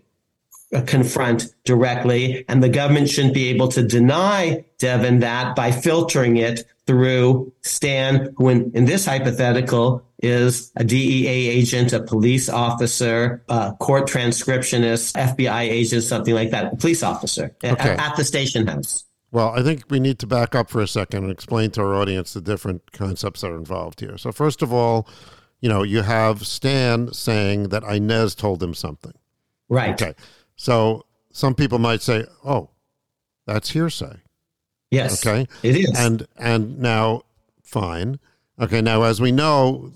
[0.75, 2.45] uh, confront directly.
[2.49, 8.33] And the government shouldn't be able to deny Devin that by filtering it through Stan,
[8.37, 15.15] who in, in this hypothetical is a DEA agent, a police officer, a court transcriptionist,
[15.15, 17.91] FBI agent, something like that, a police officer okay.
[17.91, 19.05] at, at the station house.
[19.33, 21.95] Well, I think we need to back up for a second and explain to our
[21.95, 24.19] audience the different concepts that are involved here.
[24.19, 25.09] So, first of all,
[25.61, 29.15] you know, you have Stan saying that Inez told him something.
[29.69, 29.91] Right.
[29.91, 30.15] Okay.
[30.57, 32.71] So, some people might say, oh,
[33.47, 34.17] that's hearsay.
[34.91, 35.25] Yes.
[35.25, 35.47] Okay.
[35.63, 35.93] It is.
[35.97, 37.23] And and now
[37.63, 38.19] fine.
[38.61, 39.93] Okay, now as we know,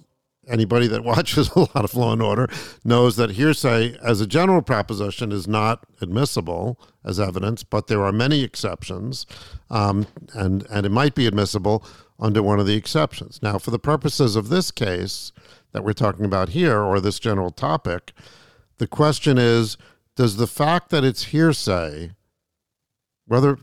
[0.48, 2.48] anybody that watches a lot of Law and Order
[2.84, 8.12] knows that hearsay, as a general proposition, is not admissible as evidence, but there are
[8.12, 9.26] many exceptions,
[9.70, 11.84] um, and and it might be admissible
[12.18, 13.40] under one of the exceptions.
[13.42, 15.32] Now, for the purposes of this case
[15.72, 18.12] that we're talking about here, or this general topic,
[18.78, 19.76] the question is:
[20.16, 22.10] Does the fact that it's hearsay
[23.26, 23.58] whether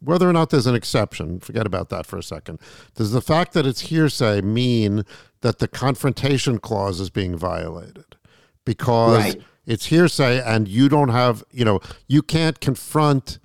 [0.00, 2.58] whether or not there's an exception, forget about that for a second.
[2.94, 5.04] Does the fact that it's hearsay mean
[5.46, 8.16] that the confrontation clause is being violated?
[8.64, 9.42] Because right.
[9.64, 11.78] it's hearsay and you don't have, you know,
[12.08, 13.38] you can't confront.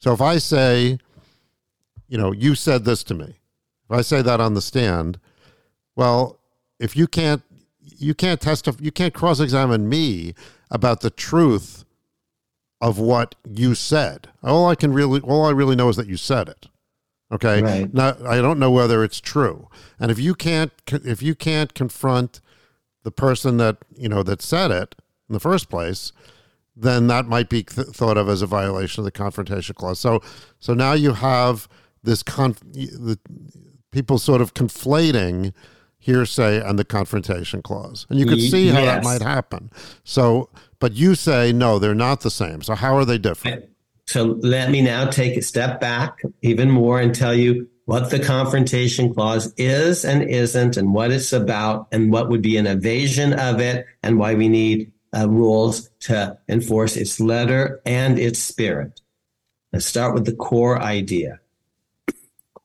[0.00, 0.98] So if I say,
[2.08, 3.36] you know, you said this to me,
[3.84, 5.20] if I say that on the stand,
[5.94, 6.40] well,
[6.80, 7.42] if you can't,
[7.78, 10.34] you can't testify, you can't cross examine me
[10.68, 11.84] about the truth
[12.80, 14.28] of what you said.
[14.42, 16.66] All I can really, all I really know is that you said it.
[17.32, 17.62] Okay.
[17.62, 17.94] Right.
[17.94, 19.68] Now, I don't know whether it's true.
[19.98, 22.40] And if you can't, if you can't confront
[23.02, 24.94] the person that you know that said it
[25.28, 26.12] in the first place,
[26.76, 29.98] then that might be th- thought of as a violation of the confrontation clause.
[29.98, 30.22] So,
[30.58, 31.68] so now you have
[32.02, 33.18] this conf- the
[33.90, 35.52] people sort of conflating
[35.98, 38.86] hearsay and the confrontation clause, and you could see how yes.
[38.86, 39.70] that might happen.
[40.02, 42.62] So, but you say, no, they're not the same.
[42.62, 43.69] So how are they different?
[44.10, 48.18] So let me now take a step back even more and tell you what the
[48.18, 53.32] confrontation clause is and isn't and what it's about and what would be an evasion
[53.32, 59.00] of it and why we need uh, rules to enforce its letter and its spirit.
[59.72, 61.38] Let's start with the core idea.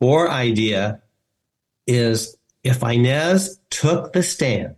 [0.01, 1.03] Core idea
[1.85, 4.77] is if Inez took the stand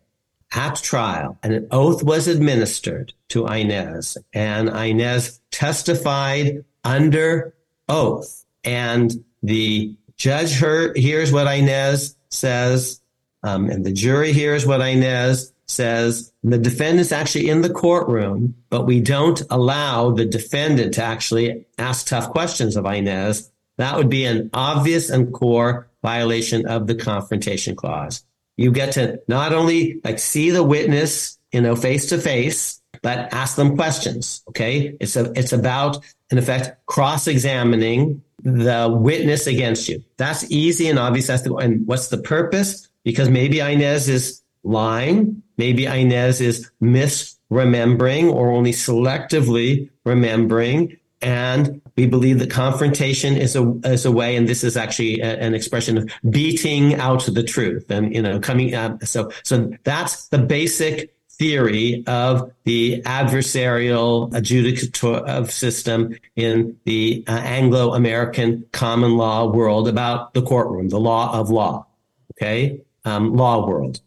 [0.52, 7.56] at trial and an oath was administered to Inez and Inez testified under
[7.90, 10.54] oath and the judge
[10.96, 13.02] hears what Inez says
[13.42, 18.86] um, and the jury hears what Inez says the defendant's actually in the courtroom, but
[18.86, 23.52] we don't allow the defendant to actually ask tough questions of Inez.
[23.80, 28.24] That would be an obvious and core violation of the confrontation clause.
[28.58, 33.34] You get to not only like see the witness, you know, face to face, but
[33.34, 34.44] ask them questions.
[34.50, 34.96] Okay.
[35.00, 40.04] It's a, it's about, in effect, cross examining the witness against you.
[40.18, 41.28] That's easy and obvious.
[41.28, 42.88] That's the, and what's the purpose?
[43.04, 45.42] Because maybe Inez is lying.
[45.58, 50.98] Maybe Inez is misremembering or only selectively remembering.
[51.22, 55.40] And we believe that confrontation is a is a way, and this is actually a,
[55.40, 58.76] an expression of beating out the truth, and you know, coming.
[58.76, 59.04] Up.
[59.04, 68.66] so, so that's the basic theory of the adversarial adjudicative system in the uh, Anglo-American
[68.72, 71.86] common law world about the courtroom, the law of law.
[72.34, 74.00] Okay, um, law world.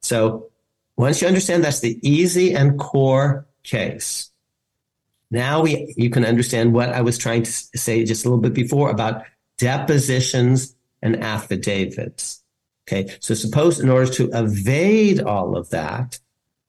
[0.00, 0.50] So
[0.96, 4.30] once you understand that's the easy and core case,
[5.30, 8.54] now we, you can understand what I was trying to say just a little bit
[8.54, 9.24] before about
[9.58, 12.42] depositions and affidavits.
[12.86, 13.14] Okay.
[13.20, 16.18] So suppose in order to evade all of that,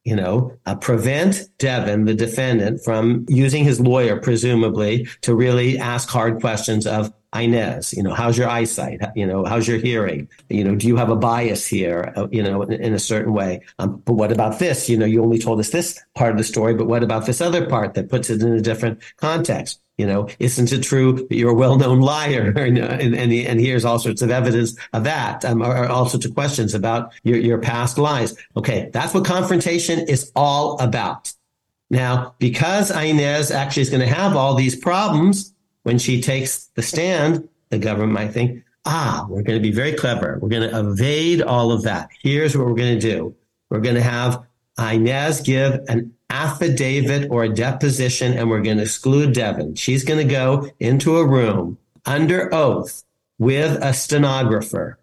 [0.03, 6.09] you know, uh, prevent Devin, the defendant, from using his lawyer, presumably, to really ask
[6.09, 7.93] hard questions of Inez.
[7.93, 9.01] You know, how's your eyesight?
[9.15, 10.27] You know, how's your hearing?
[10.49, 12.13] You know, do you have a bias here?
[12.15, 13.61] Uh, you know, in, in, a certain way.
[13.77, 14.89] Um, but what about this?
[14.89, 17.41] You know, you only told us this part of the story, but what about this
[17.41, 19.79] other part that puts it in a different context?
[19.99, 22.53] You know, isn't it true that you're a well-known liar?
[22.55, 26.25] and, and, and, here's all sorts of evidence of that, um, or, or all sorts
[26.25, 28.33] of questions about your, your past lies.
[28.55, 28.89] Okay.
[28.93, 31.33] That's what confrontation is all about.
[31.89, 36.81] Now, because Inez actually is going to have all these problems when she takes the
[36.81, 40.39] stand, the government might think, ah, we're going to be very clever.
[40.41, 42.09] We're going to evade all of that.
[42.21, 43.35] Here's what we're going to do.
[43.69, 44.45] We're going to have
[44.79, 49.75] Inez give an affidavit or a deposition and we're going to exclude Devin.
[49.75, 53.03] She's going to go into a room under oath
[53.37, 54.99] with a stenographer.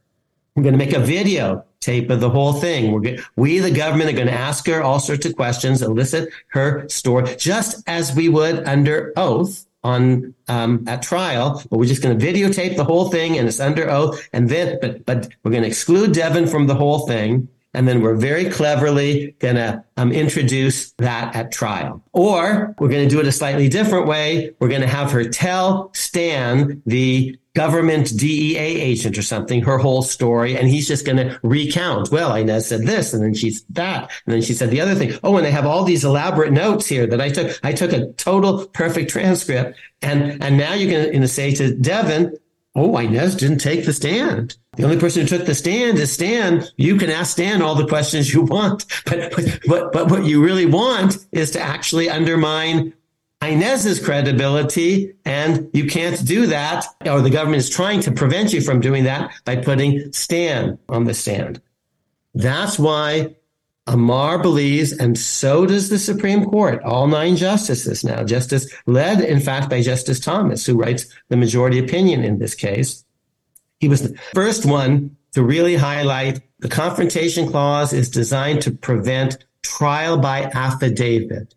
[0.54, 2.92] We're going to make a video tape of the whole thing.
[2.92, 6.30] We're going, we, the government, are going to ask her all sorts of questions, elicit
[6.48, 11.62] her story, just as we would under oath on um, at trial.
[11.70, 14.28] But we're just going to videotape the whole thing, and it's under oath.
[14.32, 17.48] And then, but but we're going to exclude Devin from the whole thing.
[17.74, 22.02] And then we're very cleverly going to um, introduce that at trial.
[22.12, 24.52] Or we're going to do it a slightly different way.
[24.60, 30.02] We're going to have her tell Stan, the government DEA agent or something, her whole
[30.02, 30.56] story.
[30.56, 32.10] And he's just going to recount.
[32.10, 34.10] Well, Inez said this and then she's that.
[34.26, 35.18] And then she said the other thing.
[35.24, 37.58] Oh, and I have all these elaborate notes here that I took.
[37.62, 39.78] I took a total perfect transcript.
[40.02, 42.36] And, and now you're going to say to Devin,
[42.76, 44.58] Oh, Inez didn't take the stand.
[44.76, 46.62] The only person who took the stand is Stan.
[46.76, 49.32] You can ask Stan all the questions you want, but,
[49.66, 52.92] but, but, what you really want is to actually undermine
[53.40, 55.14] Inez's credibility.
[55.24, 59.04] And you can't do that, or the government is trying to prevent you from doing
[59.04, 61.62] that by putting Stan on the stand.
[62.34, 63.36] That's why
[63.86, 69.40] Amar believes, and so does the Supreme Court, all nine justices now, justice led, in
[69.40, 73.04] fact, by Justice Thomas, who writes the majority opinion in this case.
[73.78, 79.44] He was the first one to really highlight the confrontation clause is designed to prevent
[79.62, 81.54] trial by affidavit,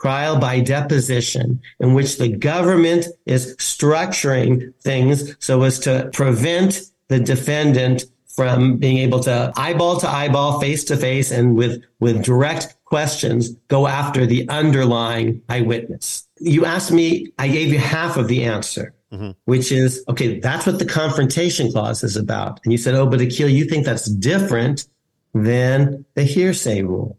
[0.00, 7.20] trial by deposition, in which the government is structuring things so as to prevent the
[7.20, 8.04] defendant
[8.36, 13.50] from being able to eyeball to eyeball, face to face, and with, with direct questions,
[13.68, 16.28] go after the underlying eyewitness.
[16.38, 19.30] You asked me, I gave you half of the answer, mm-hmm.
[19.46, 22.60] which is, okay, that's what the confrontation clause is about.
[22.62, 24.86] And you said, oh, but Akhil, you think that's different
[25.32, 27.18] than the hearsay rule.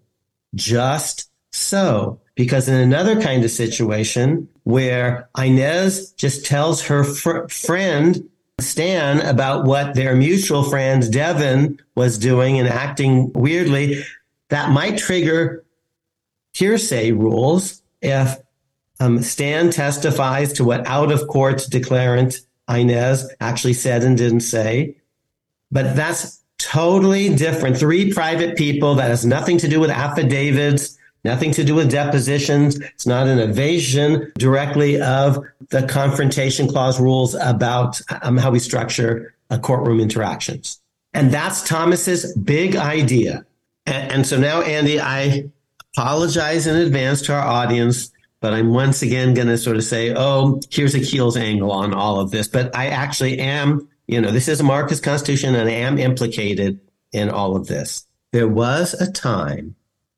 [0.53, 2.21] Just so.
[2.35, 8.29] Because in another kind of situation where Inez just tells her fr- friend
[8.59, 14.03] Stan about what their mutual friend Devin was doing and acting weirdly,
[14.49, 15.63] that might trigger
[16.53, 18.37] hearsay rules if
[18.99, 24.95] um, Stan testifies to what out of court declarant Inez actually said and didn't say.
[25.71, 27.77] But that's totally different.
[27.77, 30.96] Three private people that has nothing to do with affidavits,
[31.27, 32.79] nothing to do with depositions.
[32.79, 39.35] It's not an evasion directly of the confrontation clause rules about um, how we structure
[39.49, 40.79] uh, courtroom interactions.
[41.13, 43.45] And that's Thomas's big idea.
[43.85, 45.49] And, and so now, Andy, I
[45.95, 50.13] apologize in advance to our audience, but I'm once again going to sort of say,
[50.15, 52.47] oh, here's Akhil's angle on all of this.
[52.47, 56.79] But I actually am, you know, this is Amarica's Constitution and I am implicated
[57.11, 58.05] in all of this.
[58.31, 59.75] There was a time,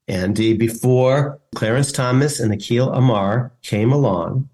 [0.09, 4.49] Andy, before Clarence Thomas and Akhil Amar came along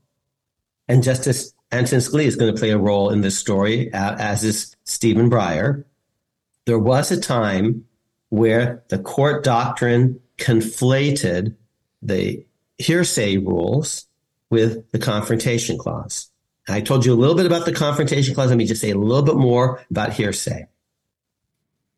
[0.87, 4.75] and Justice Antonin Scalia is going to play a role in this story, as is
[4.83, 5.83] Stephen Breyer.
[6.65, 7.85] There was a time
[8.29, 11.55] where the court doctrine conflated
[12.01, 12.45] the
[12.77, 14.07] hearsay rules
[14.49, 16.29] with the confrontation clause.
[16.67, 18.49] I told you a little bit about the confrontation clause.
[18.49, 20.67] Let me just say a little bit more about hearsay.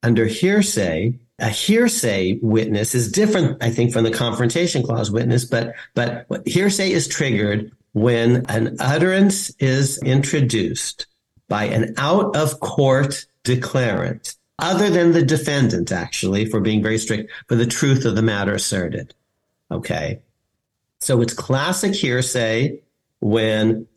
[0.04, 5.74] Under hearsay, a hearsay witness is different, I think, from the confrontation clause witness, but,
[5.94, 11.06] but hearsay is triggered when an utterance is introduced
[11.48, 17.32] by an out of court declarant, other than the defendant, actually, for being very strict,
[17.48, 19.14] for the truth of the matter asserted.
[19.72, 20.22] Okay.
[21.00, 22.82] So it's classic hearsay
[23.20, 23.88] when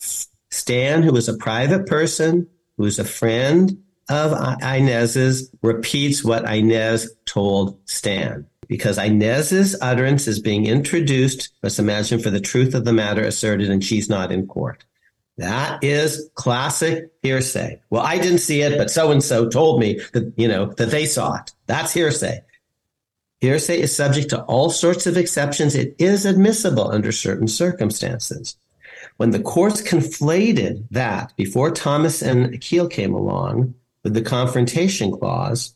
[0.50, 4.32] Stan, who is a private person, who is a friend of
[4.62, 12.30] Inez's, repeats what Inez told Stan because Inez's utterance is being introduced, let's imagine, for
[12.30, 14.84] the truth of the matter asserted, and she's not in court.
[15.38, 17.80] That is classic hearsay.
[17.90, 20.92] Well, I didn't see it, but so and so told me that, you know, that
[20.92, 21.50] they saw it.
[21.66, 22.42] That's hearsay.
[23.40, 25.74] Hearsay is subject to all sorts of exceptions.
[25.74, 28.56] It is admissible under certain circumstances.
[29.16, 35.74] When the courts conflated that before Thomas and Akhil came along with the confrontation clause,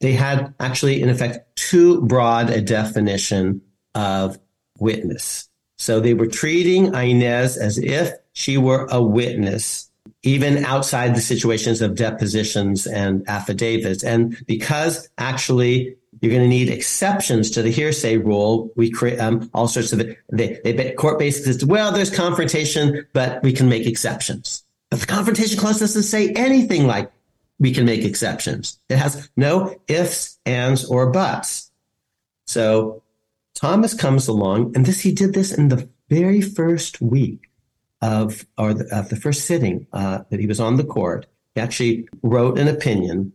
[0.00, 3.62] they had actually, in effect, too broad a definition
[3.94, 4.38] of
[4.78, 5.48] witness.
[5.78, 9.90] So they were treating Inez as if she were a witness,
[10.22, 14.02] even outside the situations of depositions and affidavits.
[14.02, 18.70] And because actually you're going to need exceptions to the hearsay rule.
[18.76, 20.02] We create um, all sorts of.
[20.32, 24.62] They, they court basically says, well, there's confrontation, but we can make exceptions.
[24.92, 27.10] But the confrontation clause doesn't say anything like
[27.58, 28.78] we can make exceptions.
[28.90, 31.70] It has no ifs, ands, or buts.
[32.44, 33.02] So
[33.54, 37.48] Thomas comes along, and this he did this in the very first week
[38.02, 41.24] of or the, of the first sitting uh, that he was on the court.
[41.54, 43.32] He actually wrote an opinion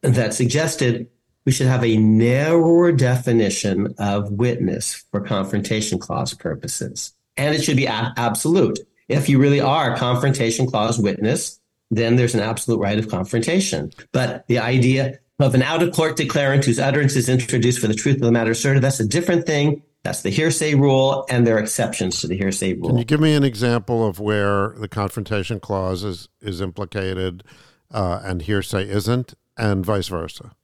[0.00, 1.08] that suggested
[1.44, 7.14] we should have a narrower definition of witness for confrontation clause purposes.
[7.36, 8.80] And it should be a- absolute.
[9.08, 13.92] If you really are a confrontation clause witness, then there's an absolute right of confrontation.
[14.12, 17.94] But the idea of an out of court declarant whose utterance is introduced for the
[17.94, 19.82] truth of the matter asserted, that's a different thing.
[20.04, 22.88] That's the hearsay rule, and there are exceptions to the hearsay rule.
[22.88, 27.44] Can you give me an example of where the confrontation clause is, is implicated
[27.92, 30.56] uh, and hearsay isn't, and vice versa?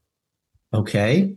[0.74, 1.36] Okay.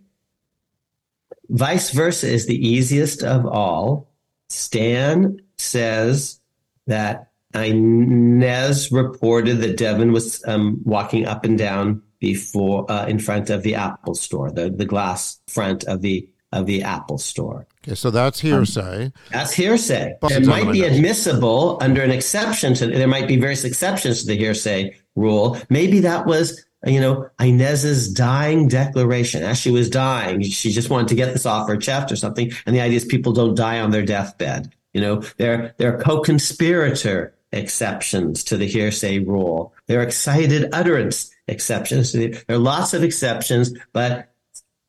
[1.50, 4.12] Vice versa is the easiest of all.
[4.50, 6.41] Stan says
[6.88, 13.50] that Inez reported that Devin was um, walking up and down before uh, in front
[13.50, 17.66] of the Apple store, the, the glass front of the of the Apple store.
[17.86, 19.06] Okay, so that's hearsay.
[19.06, 20.16] Um, that's hearsay.
[20.20, 22.88] But it might be admissible under an exception to.
[22.88, 25.58] There might be various exceptions to the hearsay rule.
[25.70, 30.42] Maybe that was you know, Inez's dying declaration as she was dying.
[30.42, 32.52] She just wanted to get this off her chest or something.
[32.66, 34.74] And the idea is people don't die on their deathbed.
[34.94, 39.74] You know, there are co-conspirator exceptions to the hearsay rule.
[39.88, 42.14] There are excited utterance exceptions.
[42.14, 44.34] There are lots of exceptions, but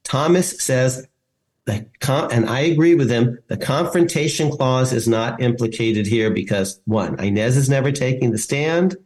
[0.04, 1.06] Thomas says
[1.64, 7.18] the and I agree with him, the confrontation clause is not implicated here because one,
[7.20, 8.96] Inez is never taking the stand.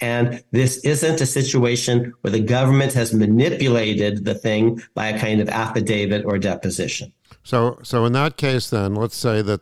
[0.00, 5.40] And this isn't a situation where the government has manipulated the thing by a kind
[5.40, 7.12] of affidavit or deposition.
[7.42, 9.60] So, so in that case, then let's say that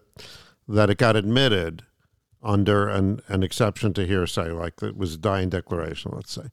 [0.73, 1.85] that it got admitted
[2.43, 6.47] under an, an exception to hearsay, like it was a dying declaration, let's say,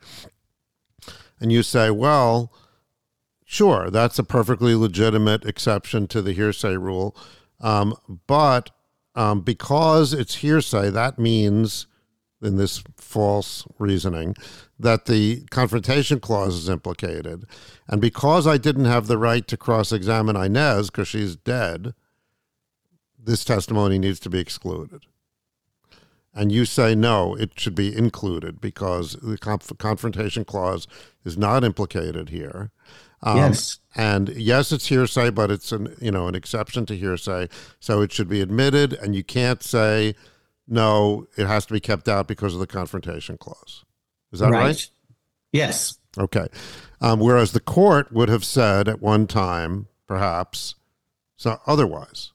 [1.39, 2.53] and you say, well,
[3.45, 7.15] sure, that's a perfectly legitimate exception to the hearsay rule,
[7.59, 7.95] um,
[8.27, 8.69] but
[9.15, 11.87] um, because it's hearsay, that means
[12.41, 14.35] in this false reasoning
[14.77, 17.45] that the confrontation clause is implicated.
[17.87, 21.93] And because I didn't have the right to cross examine Inez because she's dead,
[23.21, 25.05] this testimony needs to be excluded.
[26.33, 30.87] And you say no, it should be included because the conf- confrontation clause
[31.25, 32.71] is not implicated here.
[33.21, 33.79] Um, yes.
[33.95, 37.49] And yes, it's hearsay, but it's an you know an exception to hearsay,
[37.79, 38.93] so it should be admitted.
[38.93, 40.15] And you can't say
[40.67, 43.83] no, it has to be kept out because of the confrontation clause.
[44.31, 44.61] Is that right?
[44.61, 44.89] right?
[45.51, 45.97] Yes.
[46.17, 46.47] Okay.
[47.01, 50.75] Um, whereas the court would have said at one time, perhaps,
[51.35, 52.31] so otherwise.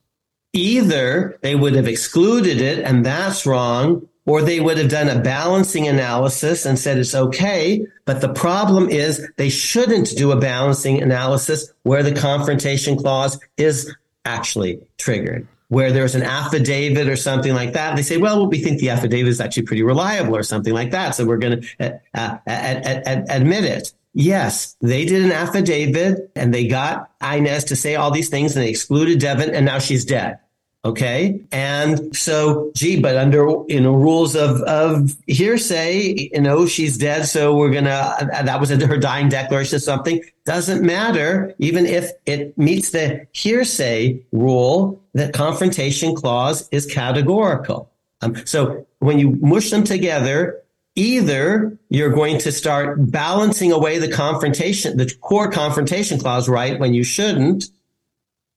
[0.54, 5.20] Either they would have excluded it, and that's wrong, or they would have done a
[5.20, 7.86] balancing analysis and said it's okay.
[8.06, 13.94] But the problem is they shouldn't do a balancing analysis where the confrontation clause is
[14.24, 17.96] actually triggered where there's an affidavit or something like that.
[17.96, 21.14] They say, well, we think the affidavit is actually pretty reliable or something like that.
[21.14, 23.92] So we're going to uh, uh, admit it.
[24.12, 28.64] Yes, they did an affidavit and they got Inez to say all these things and
[28.64, 30.38] they excluded Devin and now she's dead.
[30.84, 31.40] Okay.
[31.50, 37.24] And so, gee, but under, you know, rules of, of hearsay, you know, she's dead.
[37.24, 40.22] So we're going to, that was her dying declaration or something.
[40.44, 41.54] Doesn't matter.
[41.58, 47.90] Even if it meets the hearsay rule, the confrontation clause is categorical.
[48.20, 50.60] Um, so when you mush them together,
[50.96, 56.78] either you're going to start balancing away the confrontation, the core confrontation clause, right?
[56.78, 57.70] When you shouldn't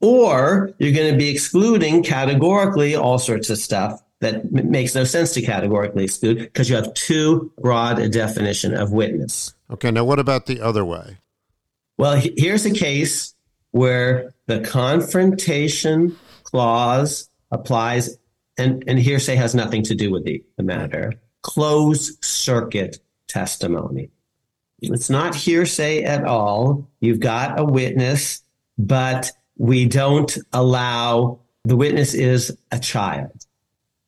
[0.02, 5.34] or you're going to be excluding categorically all sorts of stuff that makes no sense
[5.34, 9.54] to categorically exclude because you have too broad a definition of witness.
[9.72, 11.18] Okay, now what about the other way?
[11.98, 13.36] Well, he- here's a case
[13.72, 18.18] where the confrontation clause applies
[18.58, 21.14] and, and hearsay has nothing to do with the, the matter.
[21.44, 24.10] Closed circuit testimony.
[24.82, 26.90] It's not hearsay at all.
[27.00, 28.42] You've got a witness
[28.80, 33.46] but we don't allow the witness is a child.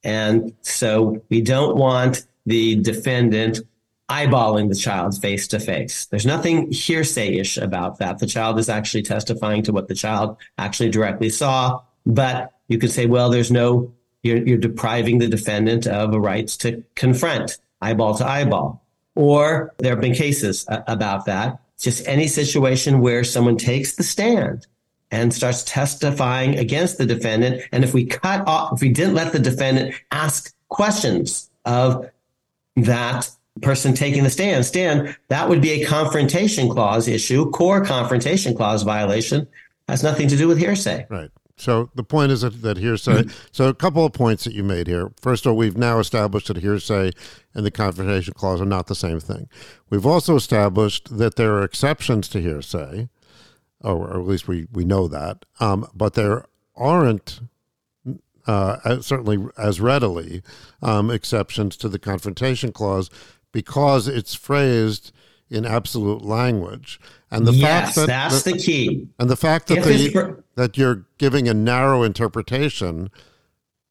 [0.03, 3.59] And so we don't want the defendant
[4.09, 6.05] eyeballing the child face to face.
[6.05, 8.19] There's nothing hearsay ish about that.
[8.19, 11.81] The child is actually testifying to what the child actually directly saw.
[12.05, 13.93] But you could say, well, there's no,
[14.23, 18.83] you're, you're depriving the defendant of a right to confront eyeball to eyeball.
[19.15, 21.59] Or there have been cases about that.
[21.77, 24.65] Just any situation where someone takes the stand
[25.11, 27.63] and starts testifying against the defendant.
[27.71, 32.09] And if we cut off, if we didn't let the defendant ask questions of
[32.75, 33.29] that
[33.61, 38.83] person taking the stand, stand, that would be a confrontation clause issue, core confrontation clause
[38.83, 39.47] violation.
[39.87, 41.07] Has nothing to do with hearsay.
[41.09, 41.31] Right.
[41.57, 43.23] So the point is that, that hearsay.
[43.23, 43.37] Mm-hmm.
[43.51, 45.11] So a couple of points that you made here.
[45.19, 47.11] First of all, we've now established that hearsay
[47.53, 49.49] and the confrontation clause are not the same thing.
[49.89, 53.09] We've also established that there are exceptions to hearsay,
[53.81, 55.45] or, at least we we know that.
[55.59, 57.41] Um, but there aren't
[58.47, 60.41] uh, certainly as readily
[60.81, 63.09] um, exceptions to the confrontation clause
[63.51, 65.11] because it's phrased
[65.49, 66.99] in absolute language.
[67.31, 69.07] And the yes, fact that that's the, the key.
[69.19, 73.09] And the fact that the, that you're giving a narrow interpretation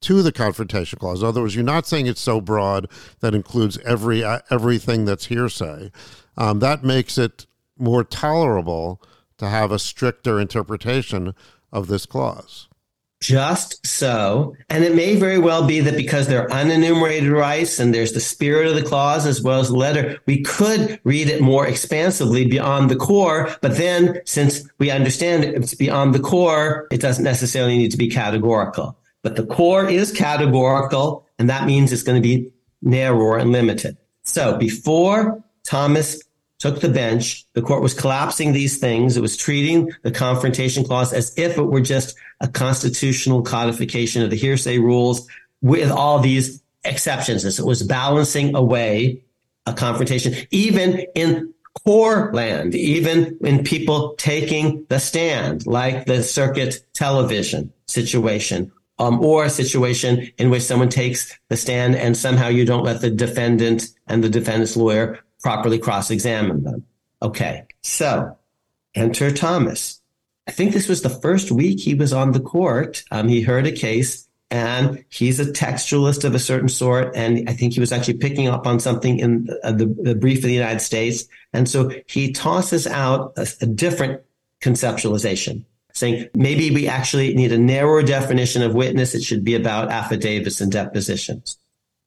[0.00, 1.22] to the confrontation clause.
[1.22, 2.88] In other words, you're not saying it's so broad
[3.20, 5.90] that includes every uh, everything that's hearsay.
[6.36, 9.02] Um, that makes it more tolerable
[9.38, 11.34] to have a stricter interpretation
[11.72, 12.68] of this clause.
[13.20, 14.54] Just so.
[14.70, 18.68] And it may very well be that because they're unenumerated rights and there's the spirit
[18.68, 22.90] of the clause as well as the letter, we could read it more expansively beyond
[22.90, 23.50] the core.
[23.60, 28.08] But then since we understand it's beyond the core, it doesn't necessarily need to be
[28.08, 28.96] categorical.
[29.22, 33.96] But the core is categorical, and that means it's going to be narrower and limited.
[34.22, 36.22] So before Thomas
[36.58, 37.44] took the bench.
[37.52, 39.16] The court was collapsing these things.
[39.16, 44.30] It was treating the confrontation clause as if it were just a constitutional codification of
[44.30, 45.28] the hearsay rules
[45.62, 47.44] with all these exceptions.
[47.44, 49.22] It was balancing away
[49.66, 51.54] a confrontation, even in
[51.84, 59.44] core land, even in people taking the stand, like the circuit television situation, um, or
[59.44, 63.88] a situation in which someone takes the stand and somehow you don't let the defendant
[64.06, 66.84] and the defendant's lawyer properly cross examine them.
[67.22, 67.66] Okay.
[67.82, 68.36] So
[68.94, 70.00] enter Thomas.
[70.46, 73.04] I think this was the first week he was on the court.
[73.10, 77.14] Um, he heard a case and he's a textualist of a certain sort.
[77.14, 80.38] And I think he was actually picking up on something in uh, the, the, brief
[80.38, 81.24] of the United States.
[81.52, 84.22] And so he tosses out a, a different
[84.62, 89.14] conceptualization saying maybe we actually need a narrower definition of witness.
[89.14, 91.58] It should be about affidavits and depositions.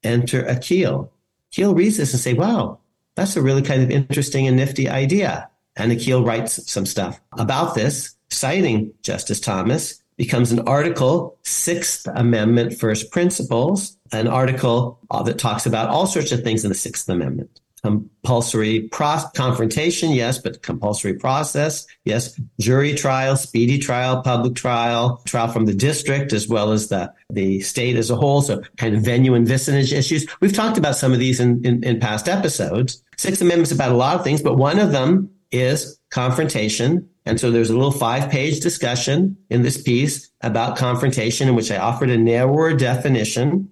[0.04, 1.10] Enter Akhil.
[1.52, 2.80] Akhil reads this and say, wow,
[3.16, 5.50] that's a really kind of interesting and nifty idea.
[5.76, 12.78] And Akhil writes some stuff about this, citing Justice Thomas, becomes an article, Sixth Amendment
[12.78, 17.60] First Principles, an article that talks about all sorts of things in the Sixth Amendment
[17.84, 25.48] compulsory pro- confrontation, yes, but compulsory process, yes, jury trial, speedy trial, public trial, trial
[25.48, 28.42] from the district as well as the the state as a whole.
[28.42, 30.28] So kind of venue and vicinage issues.
[30.42, 33.04] We've talked about some of these in, in, in past episodes.
[33.18, 37.10] Sixth Amendment's about a lot of things, but one of them is confrontation.
[37.26, 41.72] And so there's a little five page discussion in this piece about confrontation in which
[41.72, 43.70] I offered a narrower definition.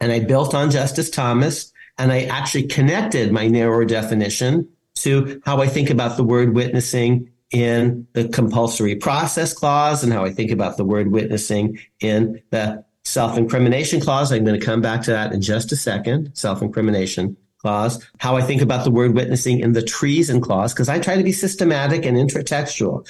[0.00, 5.60] And I built on Justice Thomas and I actually connected my narrower definition to how
[5.60, 10.50] I think about the word witnessing in the compulsory process clause and how I think
[10.50, 14.32] about the word witnessing in the self incrimination clause.
[14.32, 16.32] I'm going to come back to that in just a second.
[16.34, 20.88] Self incrimination clause, how I think about the word witnessing in the treason clause, because
[20.88, 23.06] I try to be systematic and intertextual.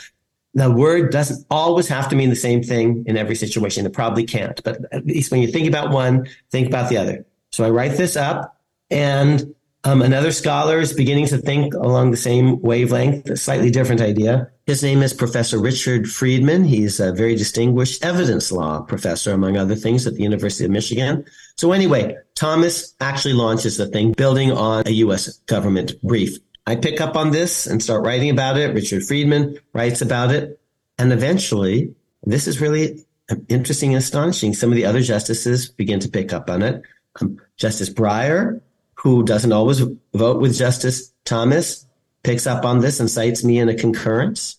[0.54, 3.86] The word doesn't always have to mean the same thing in every situation.
[3.86, 7.24] It probably can't, but at least when you think about one, think about the other.
[7.52, 8.59] So I write this up
[8.90, 14.02] and um, another scholar is beginning to think along the same wavelength, a slightly different
[14.02, 14.50] idea.
[14.66, 16.64] His name is Professor Richard Friedman.
[16.64, 21.24] He's a very distinguished evidence law professor, among other things, at the University of Michigan.
[21.56, 25.38] So anyway, Thomas actually launches the thing building on a U.S.
[25.46, 26.36] government brief.
[26.66, 28.74] I pick up on this and start writing about it.
[28.74, 30.60] Richard Friedman writes about it.
[30.98, 33.02] And eventually, this is really
[33.48, 34.52] interesting and astonishing.
[34.52, 36.82] Some of the other justices begin to pick up on it.
[37.20, 38.60] Um, Justice Breyer
[39.02, 39.82] who doesn't always
[40.12, 41.86] vote with Justice Thomas,
[42.22, 44.56] picks up on this and cites me in a concurrence.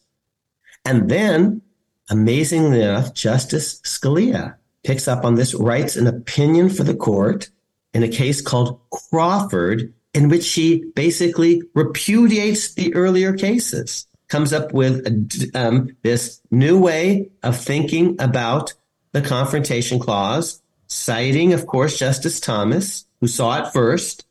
[0.84, 1.62] And then,
[2.10, 7.50] amazingly enough, Justice Scalia picks up on this, writes an opinion for the court
[7.94, 14.08] in a case called Crawford, in which she basically repudiates the earlier cases.
[14.28, 18.74] comes up with um, this new way of thinking about
[19.12, 24.26] the confrontation clause, citing, of course, Justice Thomas, who saw it first,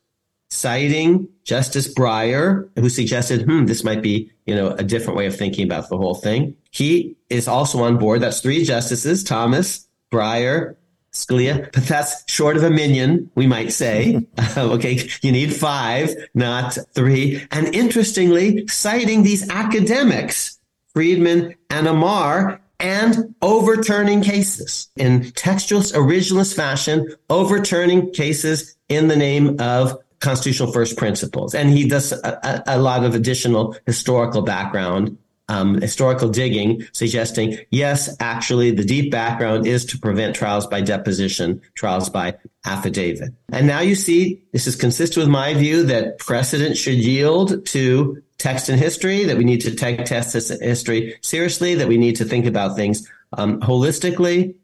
[0.51, 5.35] citing Justice Breyer, who suggested, hmm, this might be, you know, a different way of
[5.35, 6.55] thinking about the whole thing.
[6.69, 8.21] He is also on board.
[8.21, 10.75] That's three justices, Thomas, Breyer,
[11.13, 14.21] Scalia, but that's short of a minion, we might say.
[14.57, 17.45] okay, you need five, not three.
[17.51, 20.59] And interestingly, citing these academics,
[20.93, 29.59] Friedman and Amar, and overturning cases in textualist originalist fashion, overturning cases in the name
[29.59, 31.53] of constitutional first principles.
[31.53, 35.17] And he does a, a, lot of additional historical background
[35.51, 41.61] um, historical digging suggesting, yes, actually, the deep background is to prevent trials by deposition,
[41.75, 43.33] trials by affidavit.
[43.51, 48.23] And now you see this is consistent with my view that precedent should yield to
[48.37, 52.15] text and history, that we need to take text and history seriously, that we need
[52.15, 54.55] to think about things um, holistically.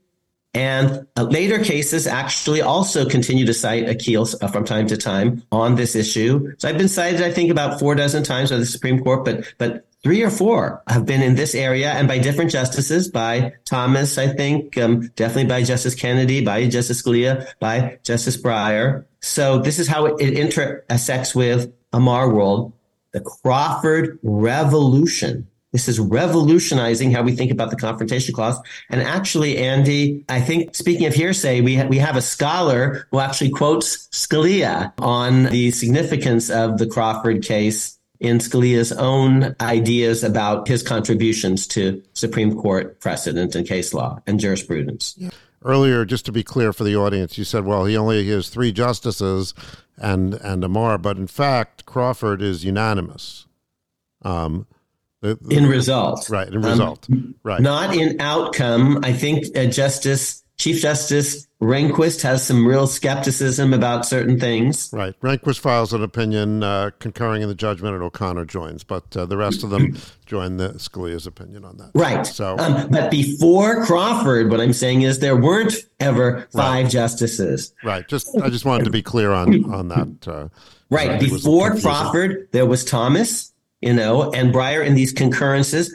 [0.57, 5.75] And uh, later cases actually also continue to cite Akhil from time to time on
[5.75, 6.55] this issue.
[6.57, 9.53] So I've been cited, I think, about four dozen times by the Supreme Court, but
[9.59, 14.17] but three or four have been in this area and by different justices, by Thomas,
[14.17, 19.05] I think, um, definitely by Justice Kennedy, by Justice Scalia, by Justice Breyer.
[19.21, 22.73] So this is how it, it intersects with Amar World,
[23.11, 25.47] the Crawford Revolution.
[25.73, 28.57] This is revolutionizing how we think about the confrontation clause.
[28.89, 33.19] And actually, Andy, I think speaking of hearsay, we, ha- we have a scholar who
[33.19, 40.67] actually quotes Scalia on the significance of the Crawford case in Scalia's own ideas about
[40.67, 45.19] his contributions to Supreme Court precedent and case law and jurisprudence.
[45.63, 48.71] Earlier, just to be clear for the audience, you said, well, he only has three
[48.71, 49.53] justices
[49.97, 53.47] and and Amar, but in fact, Crawford is unanimous.
[54.21, 54.67] Um,
[55.35, 56.47] the, the, in result, right?
[56.47, 57.61] In result, um, right?
[57.61, 58.99] Not in outcome.
[59.03, 64.89] I think uh, Justice Chief Justice Rehnquist has some real skepticism about certain things.
[64.91, 65.19] Right.
[65.21, 69.37] Rehnquist files an opinion uh, concurring in the judgment, and O'Connor joins, but uh, the
[69.37, 71.91] rest of them join the Scalia's opinion on that.
[71.93, 72.25] Right.
[72.25, 76.91] So, um, but before Crawford, what I'm saying is there weren't ever five right.
[76.91, 77.73] justices.
[77.83, 78.07] Right.
[78.07, 80.27] Just I just wanted to be clear on on that.
[80.27, 80.49] Uh,
[80.89, 81.19] right.
[81.19, 85.93] Before Crawford, there was Thomas, you know, and Breyer in these concurrences.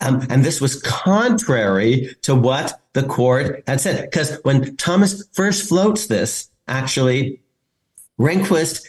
[0.00, 4.10] Um, and this was contrary to what the court had said.
[4.10, 7.40] Because when Thomas first floats this, actually,
[8.18, 8.84] Rehnquist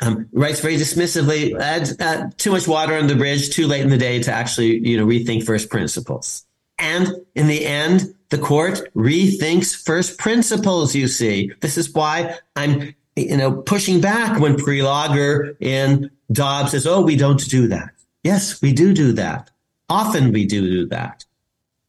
[0.00, 3.90] um, writes very dismissively, adds uh, too much water on the bridge, too late in
[3.90, 6.44] the day to actually, you know, rethink first principles.
[6.78, 11.52] And in the end, the court rethinks first principles, you see.
[11.60, 12.94] This is why I'm,
[13.28, 17.90] you know, pushing back when Prelogar in Dobbs says, oh, we don't do that.
[18.22, 19.50] Yes, we do do that.
[19.88, 21.24] Often we do do that.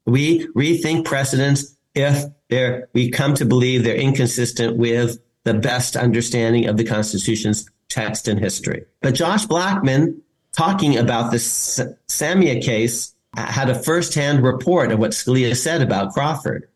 [0.06, 6.68] We rethink precedents if they're, we come to believe they're inconsistent with the best understanding
[6.68, 8.86] of the Constitution's text and history.
[9.02, 10.22] But Josh Blackman,
[10.52, 16.68] talking about this Samia case, had a firsthand report of what Scalia said about Crawford.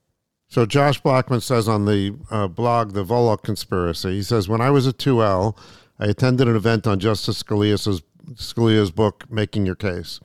[0.55, 4.69] So Josh Blackman says on the uh, blog, The Volokh Conspiracy, he says, When I
[4.69, 5.57] was at 2L,
[5.99, 8.01] I attended an event on Justice Scalia's,
[8.35, 10.21] Scalia's book, Making Your Case.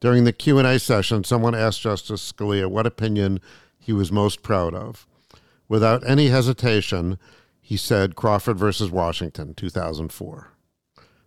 [0.00, 3.40] During the Q&A session, someone asked Justice Scalia what opinion
[3.78, 5.06] he was most proud of.
[5.68, 7.18] Without any hesitation,
[7.60, 10.50] he said Crawford versus Washington, 2004.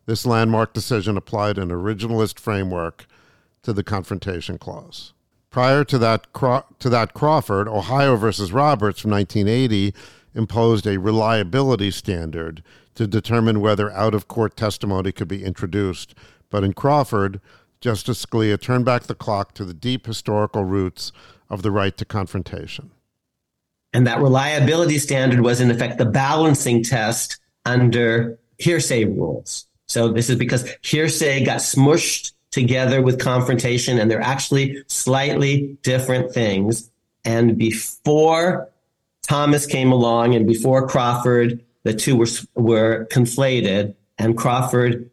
[0.08, 3.06] This landmark decision applied an originalist framework
[3.62, 5.14] to the confrontation clause.
[5.52, 6.28] Prior to that,
[6.80, 9.94] to that Crawford, Ohio versus Roberts from 1980
[10.34, 12.64] imposed a reliability standard
[12.96, 16.16] to determine whether out of court testimony could be introduced.
[16.50, 17.42] But in Crawford,
[17.82, 21.12] Justice Scalia turned back the clock to the deep historical roots
[21.50, 22.92] of the right to confrontation.
[23.92, 29.66] And that reliability standard was, in effect, the balancing test under hearsay rules.
[29.90, 36.34] So this is because hearsay got smushed together with confrontation, and they're actually slightly different
[36.34, 36.92] things.
[37.24, 38.70] And before
[39.24, 45.10] Thomas came along and before Crawford, the two were, were conflated, and Crawford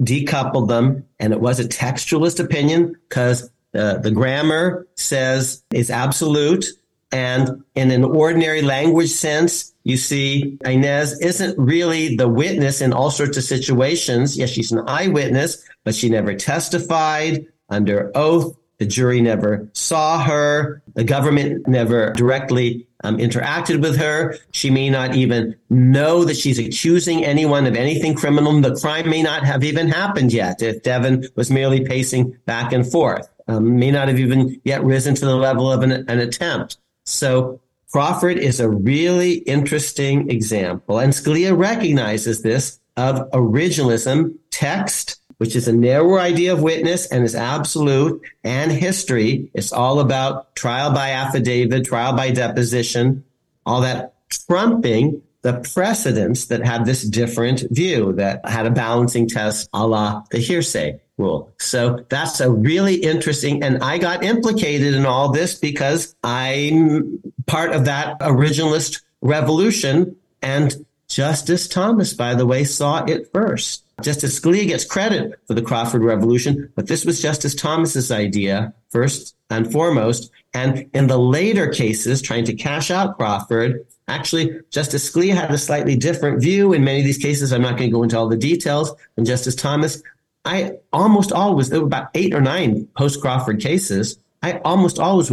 [0.00, 6.66] decoupled them, and it was a textualist opinion because uh, the grammar says it's absolute.
[7.10, 13.10] And in an ordinary language sense, you see, Inez isn't really the witness in all
[13.10, 14.36] sorts of situations.
[14.36, 18.56] Yes, she's an eyewitness, but she never testified under oath.
[18.78, 20.82] The jury never saw her.
[20.94, 24.36] The government never directly um, interacted with her.
[24.52, 28.60] She may not even know that she's accusing anyone of anything criminal.
[28.60, 32.88] The crime may not have even happened yet if Devin was merely pacing back and
[32.90, 33.28] forth.
[33.48, 36.78] Um, may not have even yet risen to the level of an, an attempt.
[37.04, 37.60] So
[37.92, 40.98] Crawford is a really interesting example.
[40.98, 47.22] And Scalia recognizes this of originalism, text, which is a narrower idea of witness and
[47.22, 49.50] is absolute, and history.
[49.52, 53.24] It's all about trial by affidavit, trial by deposition,
[53.66, 59.68] all that trumping the precedents that had this different view that had a balancing test
[59.72, 61.52] a la the hearsay rule.
[61.58, 67.72] So that's a really interesting, and I got implicated in all this because I'm part
[67.72, 70.16] of that originalist revolution.
[70.40, 73.84] And Justice Thomas, by the way, saw it first.
[74.00, 79.36] Justice Scalia gets credit for the Crawford Revolution, but this was Justice Thomas's idea first
[79.50, 80.30] and foremost.
[80.54, 85.58] And in the later cases, trying to cash out Crawford, actually, Justice Scalia had a
[85.58, 87.52] slightly different view in many of these cases.
[87.52, 88.92] I'm not going to go into all the details.
[89.16, 90.02] And Justice Thomas,
[90.44, 94.18] I almost always, there were about eight or nine post Crawford cases.
[94.44, 95.30] I almost always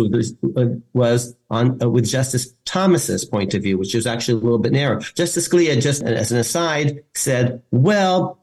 [0.94, 4.72] was, on uh, with Justice Thomas's point of view, which was actually a little bit
[4.72, 5.00] narrow.
[5.00, 8.38] Justice Scalia, just as an aside, said, "Well,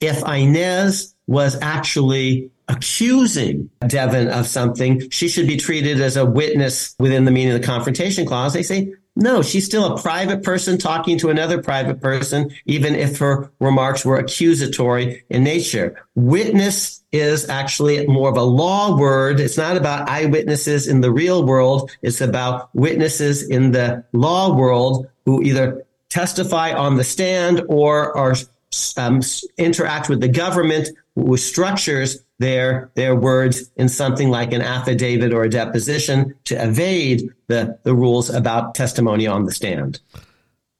[0.00, 6.94] if Inez was actually accusing Devin of something, she should be treated as a witness
[6.98, 8.52] within the meaning of the confrontation clause.
[8.52, 13.18] They say, no, she's still a private person talking to another private person, even if
[13.18, 16.02] her remarks were accusatory in nature.
[16.14, 19.38] Witness is actually more of a law word.
[19.38, 21.90] It's not about eyewitnesses in the real world.
[22.00, 28.34] It's about witnesses in the law world who either testify on the stand or are
[28.96, 29.20] um,
[29.58, 35.44] interact with the government, which structures their their words in something like an affidavit or
[35.44, 40.00] a deposition to evade the the rules about testimony on the stand.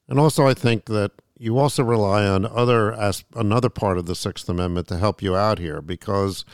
[0.09, 4.15] And also, I think that you also rely on other as another part of the
[4.15, 6.45] Sixth Amendment to help you out here, because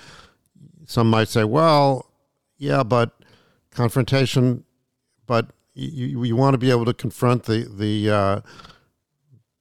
[0.86, 2.10] some might say, well,
[2.56, 3.12] yeah, but
[3.70, 4.64] confrontation,
[5.26, 8.40] but you you want to be able to confront the the uh,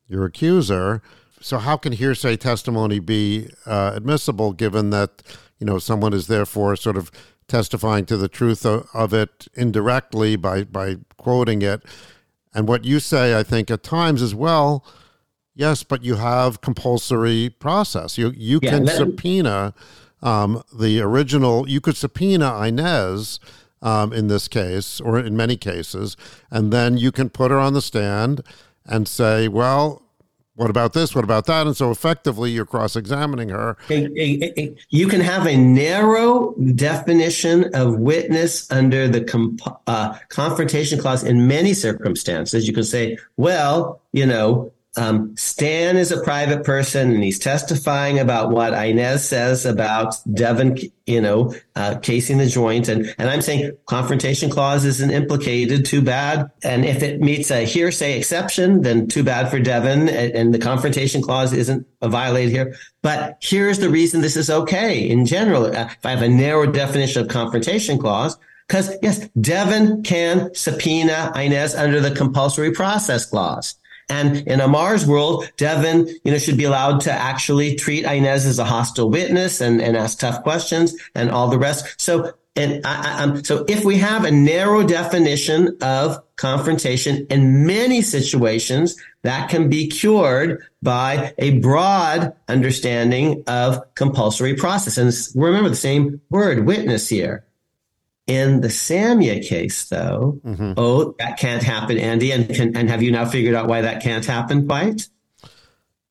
[0.07, 1.01] your accuser
[1.47, 5.23] so how can hearsay testimony be uh, admissible given that
[5.59, 7.09] you know someone is therefore sort of
[7.47, 11.83] testifying to the truth of, of it indirectly by by quoting it?
[12.53, 14.85] And what you say i think at times as well
[15.55, 18.17] yes but you have compulsory process.
[18.17, 19.73] You you yeah, can subpoena
[20.21, 23.39] um, the original you could subpoena Inez
[23.81, 26.17] um, in this case or in many cases
[26.51, 28.41] and then you can put her on the stand
[28.85, 30.06] and say well
[30.57, 31.13] what about this?
[31.13, 31.67] What about that?
[31.67, 33.77] And so effectively, you're cross examining her.
[33.89, 41.47] You can have a narrow definition of witness under the comp- uh, confrontation clause in
[41.47, 42.67] many circumstances.
[42.67, 48.17] You can say, well, you know, um, Stan is a private person and he's testifying
[48.17, 52.89] about what Inez says about Devin, you know, uh, casing the joint.
[52.89, 55.85] And, and I'm saying confrontation clause isn't implicated.
[55.85, 56.49] Too bad.
[56.63, 60.09] And if it meets a hearsay exception, then too bad for Devin.
[60.09, 62.75] And, and the confrontation clause isn't violated here.
[63.03, 65.65] But here's the reason this is okay in general.
[65.65, 68.35] Uh, if I have a narrow definition of confrontation clause,
[68.67, 73.75] because yes, Devin can subpoena Inez under the compulsory process clause.
[74.09, 78.59] And in Amar's world, Devin, you know, should be allowed to actually treat Inez as
[78.59, 81.99] a hostile witness and, and ask tough questions and all the rest.
[81.99, 88.01] So, and I, um, so if we have a narrow definition of confrontation in many
[88.01, 94.97] situations, that can be cured by a broad understanding of compulsory process.
[94.97, 97.43] And remember the same word, witness here.
[98.27, 100.73] In the Samia case, though, mm-hmm.
[100.75, 102.31] oh, that can't happen, Andy.
[102.31, 105.07] And can, and have you now figured out why that can't happen, quite?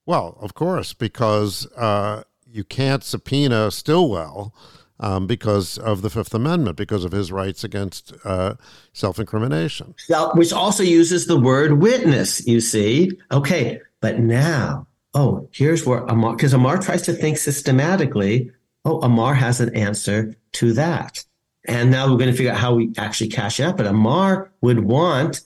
[0.07, 4.55] Well, of course, because uh, you can't subpoena Stillwell
[4.99, 8.55] um, because of the Fifth Amendment, because of his rights against uh,
[8.93, 9.95] self incrimination.
[10.35, 13.12] Which also uses the word witness, you see.
[13.31, 18.51] Okay, but now, oh, here's where Amar, because Amar tries to think systematically.
[18.85, 21.25] Oh, Amar has an answer to that.
[21.67, 23.77] And now we're going to figure out how we actually cash it out.
[23.77, 25.43] But Amar would want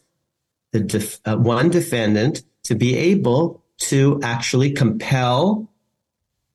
[0.72, 5.68] the def- uh, one defendant to be able to actually compel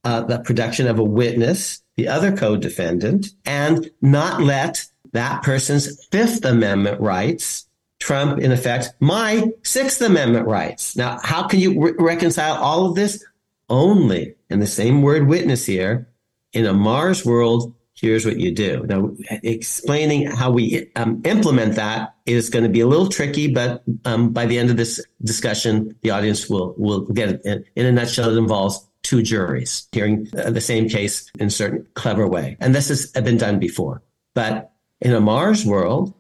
[0.03, 6.45] uh, the production of a witness, the other co-defendant, and not let that person's Fifth
[6.45, 7.68] Amendment rights
[7.99, 10.95] trump, in effect, my Sixth Amendment rights.
[10.95, 13.26] Now, how can you re- reconcile all of this?
[13.68, 16.07] Only in the same word witness here,
[16.53, 18.86] in Amar's world, here's what you do.
[18.88, 23.84] Now, explaining how we um, implement that is going to be a little tricky, but
[24.04, 27.66] um, by the end of this discussion, the audience will will get it.
[27.76, 31.88] In, a nutshell, it involves two juries hearing uh, the same case in a certain
[31.93, 34.02] clever way, and this has been done before.
[34.34, 36.14] But in Amar's world,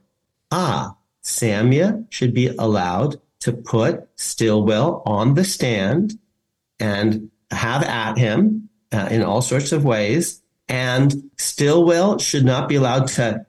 [0.51, 6.17] ah, Samia should be allowed to put Stillwell on the stand
[6.79, 12.75] and have at him uh, in all sorts of ways and Stillwell should not be
[12.75, 13.45] allowed to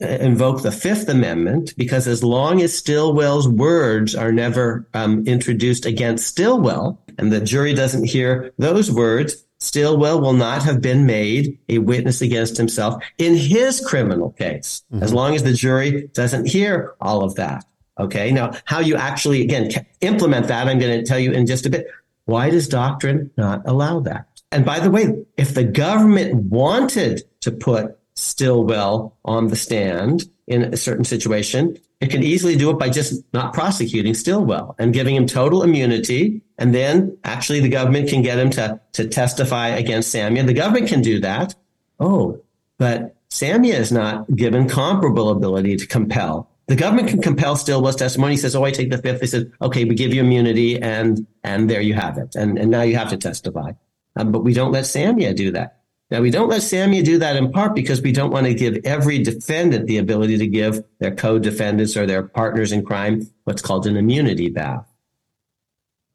[0.00, 5.86] uh, invoke the Fifth Amendment because as long as Stillwell's words are never um, introduced
[5.86, 11.58] against Stillwell and the jury doesn't hear those words, Stillwell will not have been made
[11.68, 15.02] a witness against himself in his criminal case, mm-hmm.
[15.02, 17.64] as long as the jury doesn't hear all of that.
[17.98, 18.30] Okay.
[18.30, 19.70] Now, how you actually, again,
[20.00, 21.88] implement that, I'm going to tell you in just a bit.
[22.26, 24.27] Why does doctrine not allow that?
[24.50, 30.62] And by the way, if the government wanted to put Stillwell on the stand in
[30.62, 35.16] a certain situation, it can easily do it by just not prosecuting Stillwell and giving
[35.16, 36.42] him total immunity.
[36.56, 40.46] And then actually the government can get him to, to testify against Samia.
[40.46, 41.54] The government can do that.
[42.00, 42.40] Oh,
[42.78, 46.48] but Samia is not given comparable ability to compel.
[46.66, 48.34] The government can compel Stillwell's testimony.
[48.34, 49.20] He says, "Oh, I take the fifth.
[49.20, 52.70] They said, "Okay, we give you immunity, and and there you have it, and and
[52.70, 53.72] now you have to testify."
[54.18, 55.76] Um, but we don't let Samia do that.
[56.10, 58.84] Now, we don't let Samia do that in part because we don't want to give
[58.84, 63.86] every defendant the ability to give their co-defendants or their partners in crime what's called
[63.86, 64.86] an immunity bath.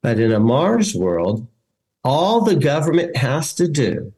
[0.02, 1.46] But in Amar's world,
[2.02, 4.12] all the government has to do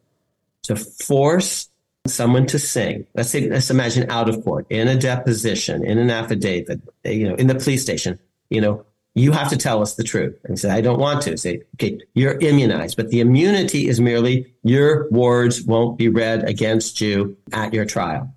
[0.64, 1.68] to force
[2.06, 3.06] someone to sing.
[3.14, 7.34] Let's say, let's imagine out of court, in a deposition, in an affidavit, you know,
[7.36, 8.18] in the police station,
[8.50, 8.84] you know,
[9.16, 10.38] you have to tell us the truth.
[10.44, 11.38] And say, I don't want to.
[11.38, 17.00] Say, okay, you're immunized, but the immunity is merely your words won't be read against
[17.00, 18.30] you at your trial.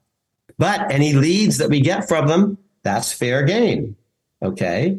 [0.58, 3.98] But any leads that we get from them, that's fair game.
[4.42, 4.98] Okay.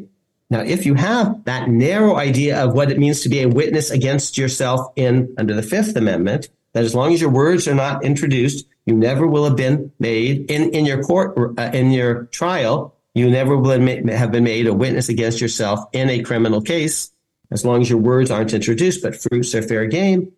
[0.51, 3.89] Now, if you have that narrow idea of what it means to be a witness
[3.89, 8.03] against yourself in under the Fifth Amendment, that as long as your words are not
[8.03, 12.95] introduced, you never will have been made in, in your court, uh, in your trial,
[13.13, 17.11] you never will have been made a witness against yourself in a criminal case
[17.51, 20.31] as long as your words aren't introduced, but fruits are fair game.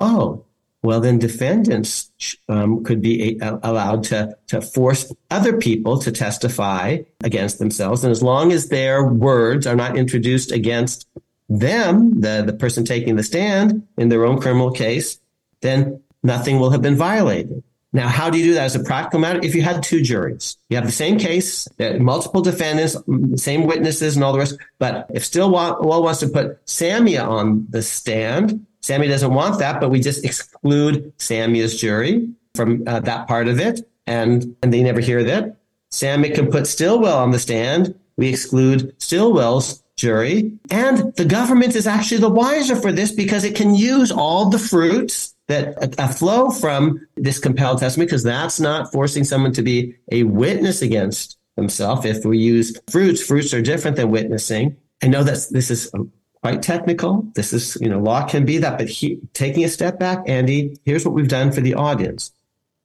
[0.00, 0.44] Oh,
[0.82, 2.10] well, then defendants
[2.48, 8.04] um, could be a- allowed to, to force other people to testify against themselves.
[8.04, 11.08] And as long as their words are not introduced against
[11.48, 15.18] them, the, the person taking the stand in their own criminal case,
[15.62, 17.64] then nothing will have been violated.
[17.92, 19.40] Now, how do you do that as a practical matter?
[19.42, 21.66] If you had two juries, you have the same case,
[21.98, 22.96] multiple defendants,
[23.42, 24.58] same witnesses and all the rest.
[24.78, 29.90] But if Stillwell wants to put Samia on the stand, Samia doesn't want that, but
[29.90, 33.88] we just exclude Samia's jury from uh, that part of it.
[34.06, 35.56] And, and they never hear that.
[35.90, 37.98] Samia can put Stillwell on the stand.
[38.16, 40.52] We exclude Stillwell's jury.
[40.70, 44.58] And the government is actually the wiser for this because it can use all the
[44.58, 49.96] fruits that a, flow from this compelled testimony, because that's not forcing someone to be
[50.12, 52.04] a witness against himself.
[52.04, 54.76] If we use fruits, fruits are different than witnessing.
[55.02, 56.04] I know that this is uh,
[56.42, 57.26] quite technical.
[57.34, 60.78] This is, you know, law can be that, but he, taking a step back, Andy,
[60.84, 62.30] here's what we've done for the audience.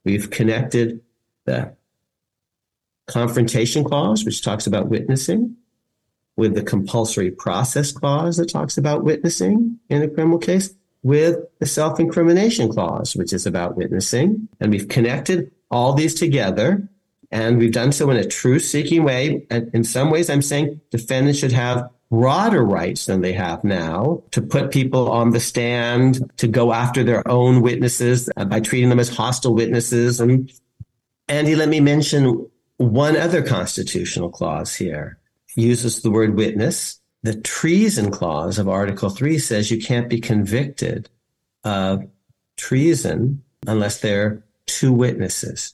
[0.06, 1.02] We've connected
[1.46, 1.76] the
[3.08, 5.58] confrontation clause, which talks about witnessing,
[6.38, 10.74] with the compulsory process clause that talks about witnessing in a criminal case
[11.04, 14.48] with the self incrimination clause, which is about witnessing.
[14.60, 16.88] And we've connected all these together.
[17.32, 19.46] And we've done so in a truth seeking way.
[19.50, 24.22] And in some ways, I'm saying defendants should have broader rights than they have now
[24.32, 29.00] to put people on the stand, to go after their own witnesses by treating them
[29.00, 30.20] as hostile witnesses.
[30.20, 30.52] And
[31.28, 32.48] Andy, let me mention
[32.78, 35.18] one other constitutional clause here.
[35.56, 41.10] uses the word witness the treason clause of Article 3 says you can't be convicted
[41.64, 42.06] of
[42.58, 45.74] treason unless there are two witnesses.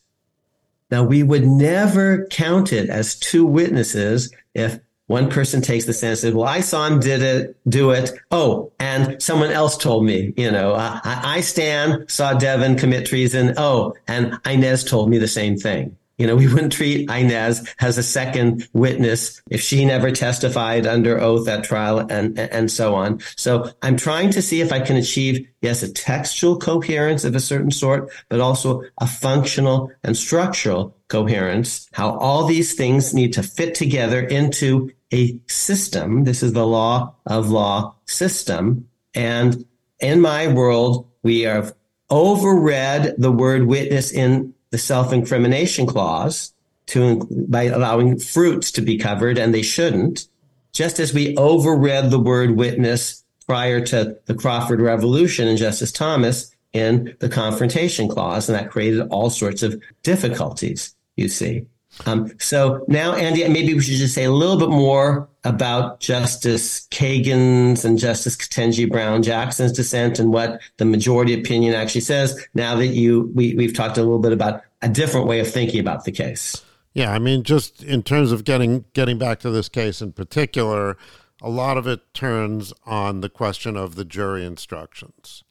[0.91, 6.11] Now, we would never count it as two witnesses if one person takes the stand
[6.11, 8.11] and says, well, I saw him did it, do it.
[8.29, 13.55] Oh, and someone else told me, you know, I, I Stan saw Devin commit treason.
[13.57, 15.97] Oh, and Inez told me the same thing.
[16.19, 21.19] You know, we wouldn't treat Inez as a second witness if she never testified under
[21.19, 23.21] oath at trial and, and so on.
[23.37, 27.39] So I'm trying to see if I can achieve, yes, a textual coherence of a
[27.39, 33.41] certain sort, but also a functional and structural coherence, how all these things need to
[33.41, 36.25] fit together into a system.
[36.25, 38.89] This is the law of law system.
[39.15, 39.65] And
[40.01, 41.73] in my world, we have
[42.11, 46.53] overread the word witness in the self-incrimination clause
[46.87, 50.27] to by allowing fruits to be covered and they shouldn't
[50.73, 56.55] just as we overread the word witness prior to the Crawford Revolution and Justice Thomas
[56.71, 61.65] in the confrontation clause, and that created all sorts of difficulties, you see.
[62.05, 66.87] Um, so now, Andy, maybe we should just say a little bit more about Justice
[66.87, 72.45] Kagan's and Justice Ketanji Brown Jackson's dissent and what the majority opinion actually says.
[72.53, 75.79] Now that you we, we've talked a little bit about a different way of thinking
[75.79, 76.63] about the case.
[76.93, 80.97] Yeah, I mean, just in terms of getting getting back to this case in particular,
[81.41, 85.43] a lot of it turns on the question of the jury instructions,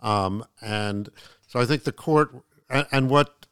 [0.00, 1.10] um, and
[1.46, 2.34] so I think the court
[2.68, 3.46] and, and what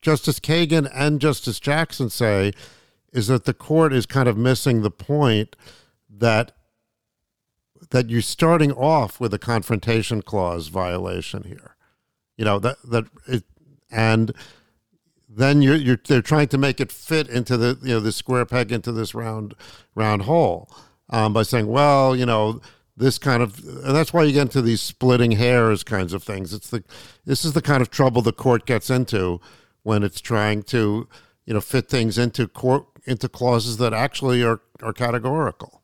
[0.00, 2.52] Justice Kagan and Justice Jackson say
[3.12, 5.56] is that the court is kind of missing the point
[6.08, 6.52] that
[7.90, 11.76] that you're starting off with a confrontation clause violation here.
[12.36, 13.44] You know that that it,
[13.90, 14.32] and
[15.28, 18.44] then you're, you're they're trying to make it fit into the you know the square
[18.44, 19.54] peg into this round
[19.94, 20.70] round hole
[21.10, 22.60] um, by saying, well, you know,
[22.96, 26.52] this kind of and that's why you get into these splitting hairs kinds of things.
[26.52, 26.84] It's the
[27.24, 29.40] this is the kind of trouble the court gets into
[29.82, 31.08] when it's trying to
[31.50, 35.82] you know fit things into court into clauses that actually are are categorical.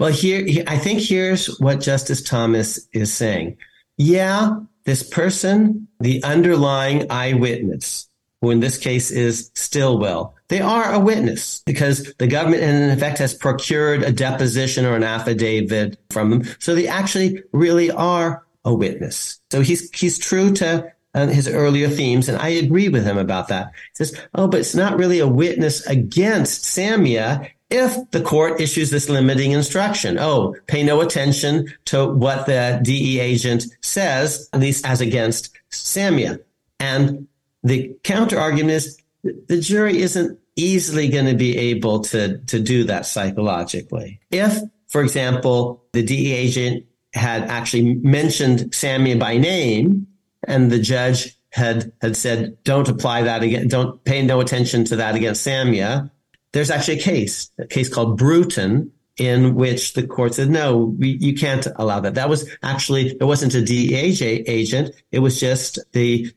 [0.00, 3.56] Well, here I think here's what Justice Thomas is saying.
[3.96, 8.08] Yeah, this person, the underlying eyewitness,
[8.40, 13.18] who in this case is Stillwell, They are a witness because the government, in effect,
[13.18, 16.42] has procured a deposition or an affidavit from them.
[16.58, 19.40] So they actually really are a witness.
[19.52, 23.48] So he's he's true to uh, his earlier themes, and I agree with him about
[23.48, 23.72] that.
[23.96, 28.90] He says, "Oh, but it's not really a witness against Samia." If the court issues
[28.90, 34.86] this limiting instruction, oh, pay no attention to what the DEA agent says, at least
[34.86, 36.40] as against Samia.
[36.78, 37.26] And
[37.62, 42.84] the counter argument is the jury isn't easily going to be able to, to do
[42.84, 44.20] that psychologically.
[44.30, 50.06] If, for example, the DEA agent had actually mentioned Samia by name
[50.46, 54.96] and the judge had, had said, don't apply that again, don't pay no attention to
[54.96, 56.10] that against Samia.
[56.52, 61.10] There's actually a case, a case called Bruton, in which the court said, no, we,
[61.20, 62.16] you can't allow that.
[62.16, 64.94] That was actually, it wasn't a DEA agent.
[65.12, 66.32] It was just the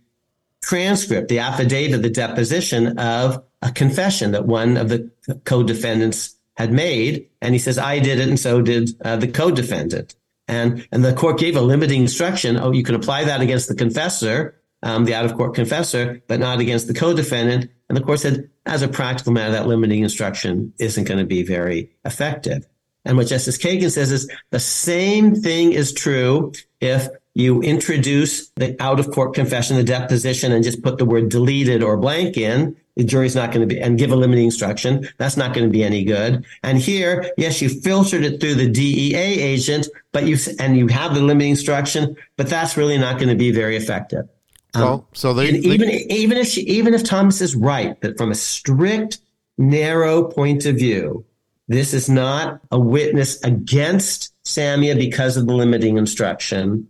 [0.61, 5.09] transcript, the affidavit, the deposition of a confession that one of the
[5.45, 7.27] co-defendants had made.
[7.41, 8.29] And he says, I did it.
[8.29, 10.15] And so did uh, the co-defendant.
[10.47, 12.57] And, and the court gave a limiting instruction.
[12.57, 16.39] Oh, you can apply that against the confessor, um, the out of court confessor, but
[16.39, 17.69] not against the co-defendant.
[17.89, 21.43] And the court said, as a practical matter, that limiting instruction isn't going to be
[21.43, 22.65] very effective.
[23.05, 26.51] And what Justice Kagan says is the same thing is true
[26.81, 31.29] if you introduce the out of court confession, the deposition, and just put the word
[31.29, 35.07] deleted or blank in, the jury's not going to be, and give a limiting instruction.
[35.17, 36.45] That's not going to be any good.
[36.63, 41.13] And here, yes, you filtered it through the DEA agent, but you, and you have
[41.13, 44.27] the limiting instruction, but that's really not going to be very effective.
[44.73, 48.17] Um, well, so they, they, even, even if she, even if Thomas is right, that
[48.17, 49.19] from a strict,
[49.57, 51.25] narrow point of view,
[51.67, 56.87] this is not a witness against Samia because of the limiting instruction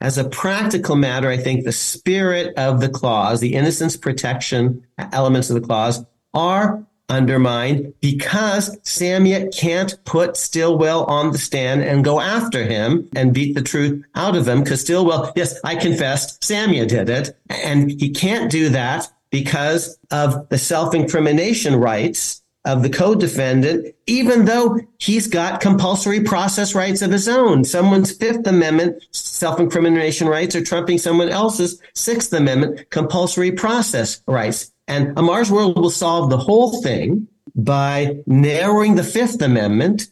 [0.00, 5.50] as a practical matter, I think the spirit of the clause, the innocence protection elements
[5.50, 12.20] of the clause are undermined because Samia can't put Stillwell on the stand and go
[12.20, 16.88] after him and beat the truth out of him because Stillwell, yes, I confessed Samia
[16.88, 17.36] did it.
[17.48, 24.78] And he can't do that because of the self-incrimination rights of the co-defendant, even though
[24.98, 27.64] he's got compulsory process rights of his own.
[27.64, 34.72] Someone's Fifth Amendment self-incrimination rights are trumping someone else's Sixth Amendment compulsory process rights.
[34.86, 40.08] And Amar's World will solve the whole thing by narrowing the Fifth Amendment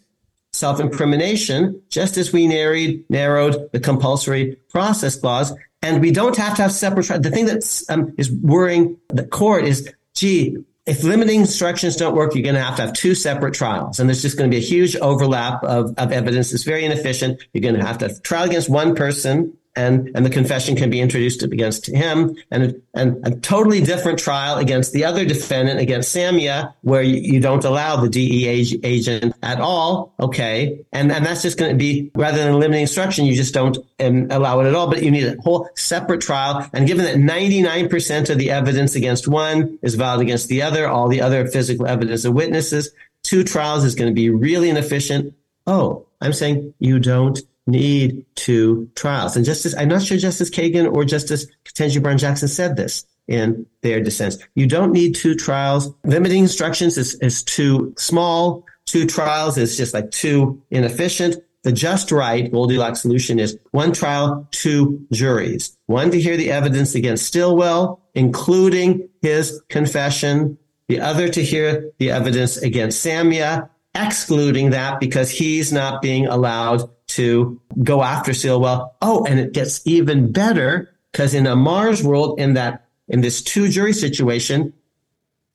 [0.55, 5.53] self-incrimination, just as we narrowed, narrowed the compulsory process clause.
[5.83, 7.23] And we don't have to have separate.
[7.23, 10.57] The thing that um, is worrying the court is, gee,
[10.89, 14.01] if limiting instructions don't work, you're going to have to have two separate trials.
[14.01, 16.55] And there's just going to be a huge overlap of, of evidence.
[16.55, 17.43] It's very inefficient.
[17.53, 21.01] You're going to have to trial against one person and, and the confession can be
[21.01, 26.75] introduced against him and, and a totally different trial against the other defendant, against Samia,
[26.83, 30.15] where you, you don't allow the DEA agent at all.
[30.19, 30.85] Okay.
[30.93, 34.27] And, and that's just going to be rather than limiting instruction, you just don't um,
[34.31, 36.69] allow it at all, but you need a whole separate trial.
[36.73, 41.07] And given that 99% of the evidence against one is valid against the other, all
[41.07, 42.91] the other physical evidence of witnesses,
[43.23, 45.35] two trials is going to be really inefficient.
[45.69, 47.39] Oh, I'm saying you don't
[47.69, 49.37] need two trials.
[49.37, 53.67] And Justice, I'm not sure Justice Kagan or Justice Ketanji Brown Jackson said this in
[53.83, 54.39] their dissents.
[54.55, 55.93] You don't need two trials.
[56.05, 58.65] Limiting instructions is, is too small.
[58.87, 61.37] Two trials is just like too inefficient.
[61.63, 65.77] The just right Goldilocks solution is one trial, two juries.
[65.87, 70.57] One to hear the evidence against Stillwell, including his confession.
[70.87, 76.89] The other to hear the evidence against Samia, excluding that because he's not being allowed
[77.09, 78.97] to go after Stillwell.
[79.03, 83.69] Oh, and it gets even better because in Amar's world, in that in this two
[83.69, 84.73] jury situation,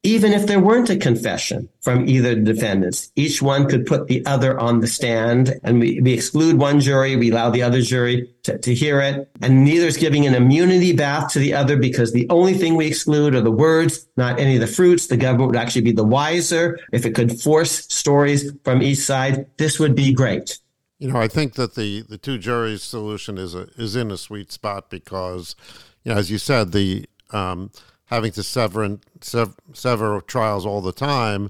[0.06, 4.60] even if there weren't a confession from either defendants, each one could put the other
[4.60, 8.58] on the stand and we, we exclude one jury, we allow the other jury to,
[8.58, 9.30] to hear it.
[9.42, 12.86] And neither is giving an immunity bath to the other because the only thing we
[12.86, 15.08] exclude are the words, not any of the fruits.
[15.08, 19.46] The government would actually be the wiser if it could force stories from each side.
[19.58, 20.60] This would be great.
[21.00, 24.18] You know, I think that the, the two juries solution is a, is in a
[24.18, 25.56] sweet spot because,
[26.04, 27.72] you know, as you said, the um,
[28.06, 31.50] having to sever, sever, sever trials all the time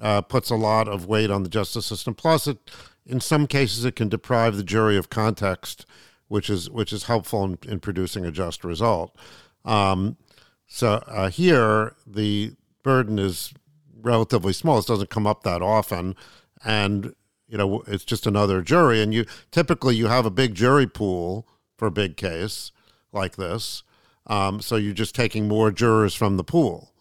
[0.00, 2.14] uh, puts a lot of weight on the justice system.
[2.14, 2.70] Plus, it
[3.06, 5.86] in some cases it can deprive the jury of context,
[6.28, 9.14] which is which is helpful in, in producing a just result.
[9.64, 10.16] Um,
[10.66, 13.52] so uh, here the burden is
[14.00, 14.78] relatively small.
[14.78, 16.16] It doesn't come up that often,
[16.64, 17.14] and
[17.48, 19.02] you know it's just another jury.
[19.02, 21.46] And you typically you have a big jury pool
[21.76, 22.72] for a big case
[23.12, 23.82] like this.
[24.26, 26.93] Um, so you're just taking more jurors from the pool.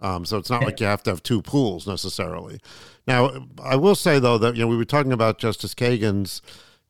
[0.00, 2.60] Um, so it's not like you have to have two pools necessarily.
[3.06, 6.42] Now, I will say though that you know we were talking about Justice Kagan's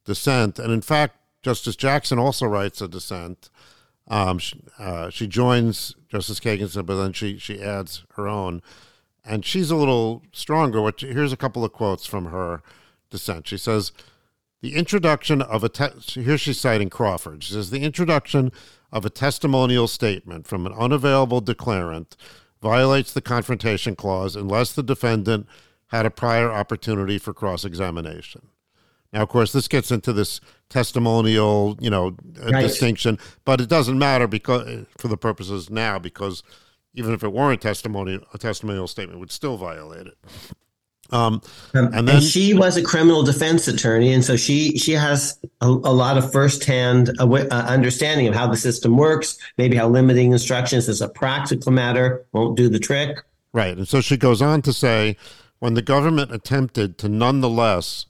[0.05, 3.49] dissent, and in fact, Justice Jackson also writes a dissent.
[4.09, 8.63] Um, she, uh, she joins Justice Kagan's, but then she she adds her own,
[9.25, 10.83] and she's a little stronger.
[10.83, 12.63] What here's a couple of quotes from her
[13.11, 13.47] dissent.
[13.47, 13.93] She says,
[14.63, 17.45] "The introduction of a te- here she's citing Crawford.
[17.45, 18.51] She says the introduction
[18.91, 22.17] of a testimonial statement from an unavailable declarant
[22.67, 25.47] violates the confrontation clause unless the defendant
[25.87, 28.49] had a prior opportunity for cross examination.
[29.13, 32.63] Now, of course, this gets into this testimonial, you know, right.
[32.63, 36.43] distinction, but it doesn't matter because for the purposes now because
[36.93, 40.19] even if it weren't testimony, a testimonial statement would still violate it.
[41.11, 41.41] Um,
[41.75, 45.39] um, and then and she was a criminal defense attorney, and so she she has
[45.61, 49.39] a, a lot of firsthand uh, uh, understanding of how the system works.
[49.59, 53.19] Maybe how limiting instructions as a practical matter won't do the trick.
[53.53, 55.17] Right, and so she goes on to say,
[55.61, 58.07] when the government attempted to nonetheless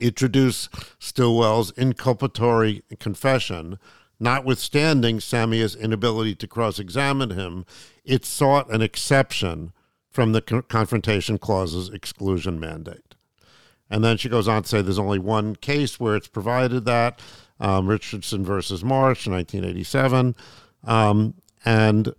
[0.00, 0.68] introduce
[0.98, 3.78] Stillwell's inculpatory confession,
[4.18, 7.64] notwithstanding Samia's inability to cross-examine him,
[8.04, 9.72] it sought an exception
[10.10, 13.14] from the confrontation clause's exclusion mandate.
[13.88, 17.20] And then she goes on to say there's only one case where it's provided that
[17.58, 20.34] um, Richardson versus Marsh, 1987.
[20.84, 21.34] Um,
[21.64, 22.14] and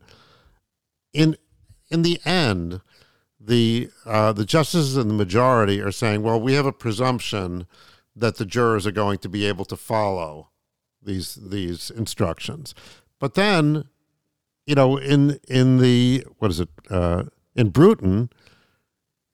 [1.13, 1.37] in
[1.89, 2.81] in the end,
[3.39, 7.67] the uh, the justices in the majority are saying, well, we have a presumption
[8.15, 10.49] that the jurors are going to be able to follow
[11.01, 12.75] these these instructions.
[13.19, 13.85] But then,
[14.65, 16.69] you know, in in the what is it?
[16.89, 17.23] Uh,
[17.55, 18.29] in Bruton,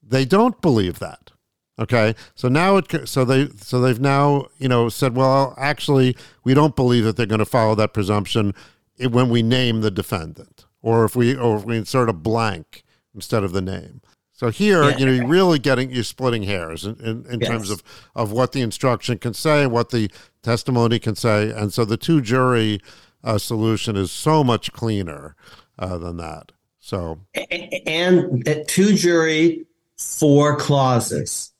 [0.01, 1.31] they don't believe that.
[1.79, 6.55] Okay, so now it so they so they've now you know said, well, actually, we
[6.55, 8.55] don't believe that they're going to follow that presumption
[8.99, 12.83] when we name the defendant, or if we or if we insert a blank
[13.13, 14.01] instead of the name.
[14.31, 14.97] So here, yeah.
[14.97, 17.49] you know, you're really getting you're splitting hairs in, in, in yes.
[17.49, 17.83] terms of
[18.15, 20.09] of what the instruction can say, what the
[20.41, 22.79] testimony can say, and so the two jury
[23.23, 25.35] uh, solution is so much cleaner
[25.77, 26.53] uh, than that.
[26.87, 29.65] So and two jury,
[29.97, 31.51] four clauses.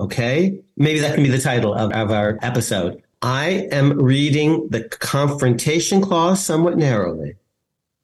[0.00, 3.00] Okay, maybe that can be the title of, of our episode.
[3.22, 7.36] I am reading the confrontation clause somewhat narrowly,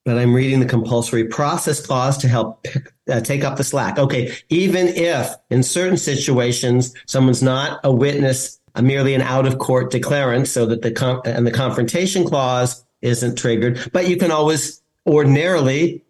[0.05, 2.64] but I'm reading the compulsory process clause to help
[3.10, 3.98] uh, take up the slack.
[3.98, 9.59] Okay, even if in certain situations someone's not a witness, a merely an out of
[9.59, 14.30] court declarant, so that the com- and the confrontation clause isn't triggered, but you can
[14.30, 16.05] always ordinarily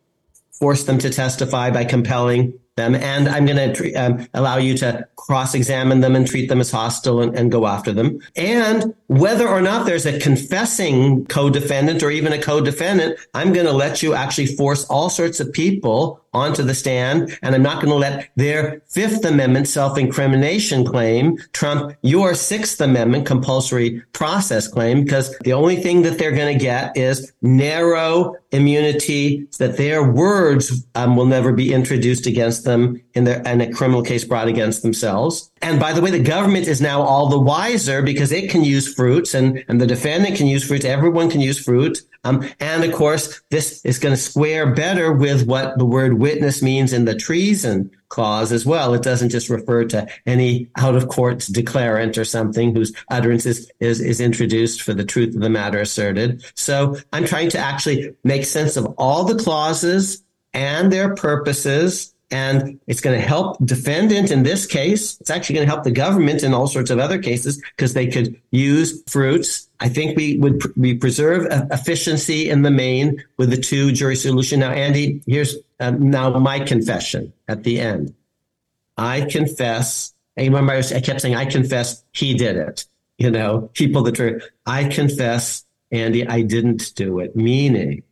[0.58, 2.94] force them to testify by compelling them.
[2.94, 6.70] And I'm going to um, allow you to cross examine them and treat them as
[6.70, 8.18] hostile and, and, go after them.
[8.34, 13.52] And whether or not there's a confessing co defendant or even a co defendant, I'm
[13.52, 17.36] going to let you actually force all sorts of people onto the stand.
[17.42, 23.26] And I'm not going to let their Fifth Amendment self-incrimination claim trump your Sixth Amendment
[23.26, 29.46] compulsory process claim because the only thing that they're going to get is narrow immunity
[29.58, 34.02] that their words um, will never be introduced against them in, their, in a criminal
[34.02, 35.50] case brought against themselves.
[35.62, 38.92] And by the way, the government is now all the wiser because it can use
[38.92, 40.84] fruits and, and the defendant can use fruits.
[40.84, 41.98] Everyone can use fruit.
[42.24, 46.62] Um, and of course, this is going to square better with what the word witness
[46.62, 48.94] means in the treason clause as well.
[48.94, 53.70] It doesn't just refer to any out of court declarant or something whose utterance is,
[53.80, 56.44] is, is introduced for the truth of the matter asserted.
[56.54, 60.22] So I'm trying to actually make sense of all the clauses
[60.54, 65.18] and their purposes and it's going to help defendant in this case.
[65.20, 68.06] It's actually going to help the government in all sorts of other cases because they
[68.06, 69.68] could use fruits.
[69.80, 74.60] I think we would we preserve efficiency in the main with the two jury solution.
[74.60, 78.14] Now, Andy, here's uh, now my confession at the end.
[78.98, 80.12] I confess.
[80.36, 82.86] I remember I kept saying, I confess he did it.
[83.16, 84.42] You know, he pulled the trigger.
[84.66, 87.34] I confess, Andy, I didn't do it.
[87.34, 88.02] Meaning,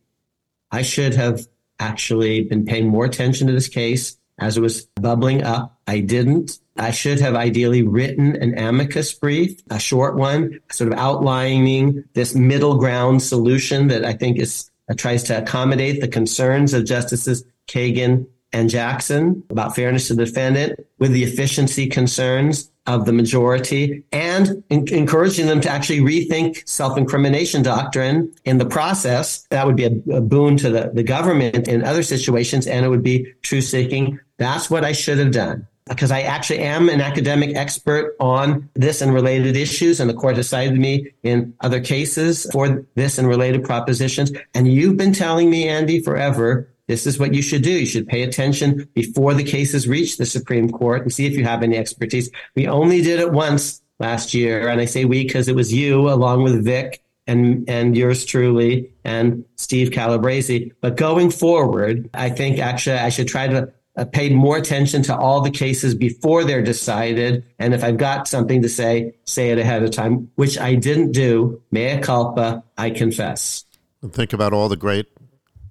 [0.71, 1.47] I should have
[1.79, 5.79] actually been paying more attention to this case as it was bubbling up.
[5.87, 6.59] I didn't.
[6.77, 12.35] I should have ideally written an amicus brief, a short one, sort of outlining this
[12.35, 17.45] middle ground solution that I think is uh, tries to accommodate the concerns of Justices
[17.67, 24.03] Kagan and Jackson about fairness to the defendant with the efficiency concerns of the majority
[24.13, 29.47] and in- encouraging them to actually rethink self-incrimination doctrine in the process.
[29.51, 32.89] That would be a, a boon to the, the government in other situations and it
[32.89, 34.21] would be truth seeking.
[34.39, 39.01] That's what I should have done because I actually am an academic expert on this
[39.01, 43.29] and related issues, and the court has cited me in other cases for this and
[43.29, 44.33] related propositions.
[44.53, 47.71] And you've been telling me, Andy, forever this is what you should do.
[47.71, 51.45] You should pay attention before the cases reach the Supreme Court and see if you
[51.45, 52.31] have any expertise.
[52.55, 56.09] We only did it once last year, and I say we because it was you
[56.09, 60.73] along with Vic and and yours truly and Steve Calabresi.
[60.81, 65.17] But going forward, I think actually I should try to uh, pay more attention to
[65.17, 67.45] all the cases before they're decided.
[67.59, 71.13] And if I've got something to say, say it ahead of time, which I didn't
[71.13, 71.63] do.
[71.71, 73.65] Mea culpa, I confess.
[74.03, 75.07] And think about all the great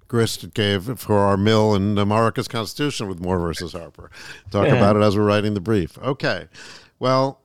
[0.08, 4.10] grist gave for our mill and Amarica's Constitution with Moore versus Harper.
[4.50, 4.76] Talk yeah.
[4.76, 5.98] about it as we're writing the brief.
[5.98, 6.48] Okay.
[6.98, 7.40] Well,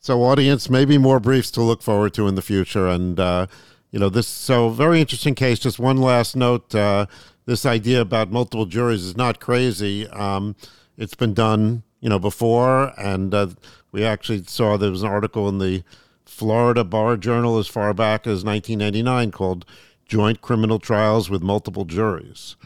[0.00, 2.88] so audience, maybe more briefs to look forward to in the future.
[2.88, 3.46] And, uh,
[3.90, 5.58] you know, this, so very interesting case.
[5.58, 6.74] Just one last note.
[6.74, 7.06] Uh,
[7.46, 10.06] this idea about multiple juries is not crazy.
[10.08, 10.54] Um,
[10.96, 12.92] it's been done, you know, before.
[12.98, 13.48] And uh,
[13.92, 15.82] we actually saw there was an article in the
[16.24, 19.64] Florida Bar Journal as far back as 1999 called
[20.08, 22.56] joint criminal trials with multiple juries,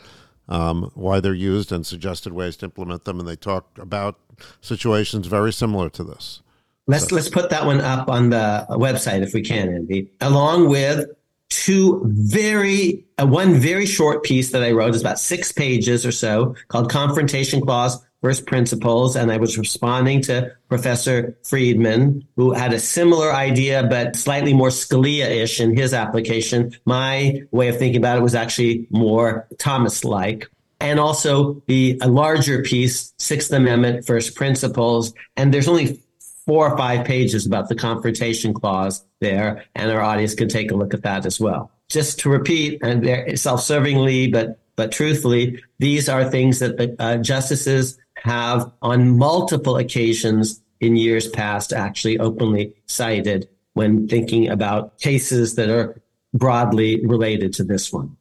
[0.49, 3.19] um, why they're used and suggested ways to implement them.
[3.19, 4.19] And they talk about
[4.61, 6.41] situations very similar to this.
[6.87, 7.17] Let's so.
[7.17, 11.09] let's put that one up on the website if we can, Andy, along with
[11.49, 16.13] two very uh, one very short piece that I wrote is about six pages or
[16.13, 19.17] so called Confrontation Clause first principles.
[19.17, 24.69] And I was responding to Professor Friedman, who had a similar idea, but slightly more
[24.69, 26.75] Scalia-ish in his application.
[26.87, 30.49] My way of thinking about it was actually more Thomas-like.
[30.81, 35.13] And also the a larger piece, Sixth Amendment, first principles.
[35.37, 36.01] And there's only
[36.45, 40.75] four or five pages about the confrontation clause there, and our audience can take a
[40.75, 41.71] look at that as well.
[41.89, 47.99] Just to repeat, and self-servingly, but but truthfully, these are things that the uh, justices
[48.23, 55.71] have on multiple occasions in years past actually openly cited when thinking about cases that
[55.71, 56.01] are
[56.35, 58.17] broadly related to this one.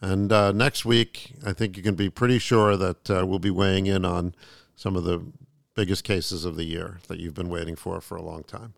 [0.00, 3.50] And uh, next week, I think you can be pretty sure that uh, we'll be
[3.50, 4.34] weighing in on
[4.74, 5.22] some of the
[5.74, 8.74] biggest cases of the year that you've been waiting for for a long time.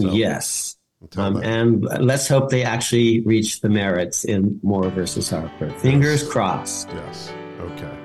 [0.00, 0.76] So, yes.
[1.16, 5.70] Um, and let's hope they actually reach the merits in Moore versus Harper.
[5.70, 6.30] Fingers yes.
[6.30, 6.88] crossed.
[6.88, 7.32] Yes.
[7.60, 8.03] Okay.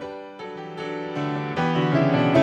[1.76, 2.39] Thank you.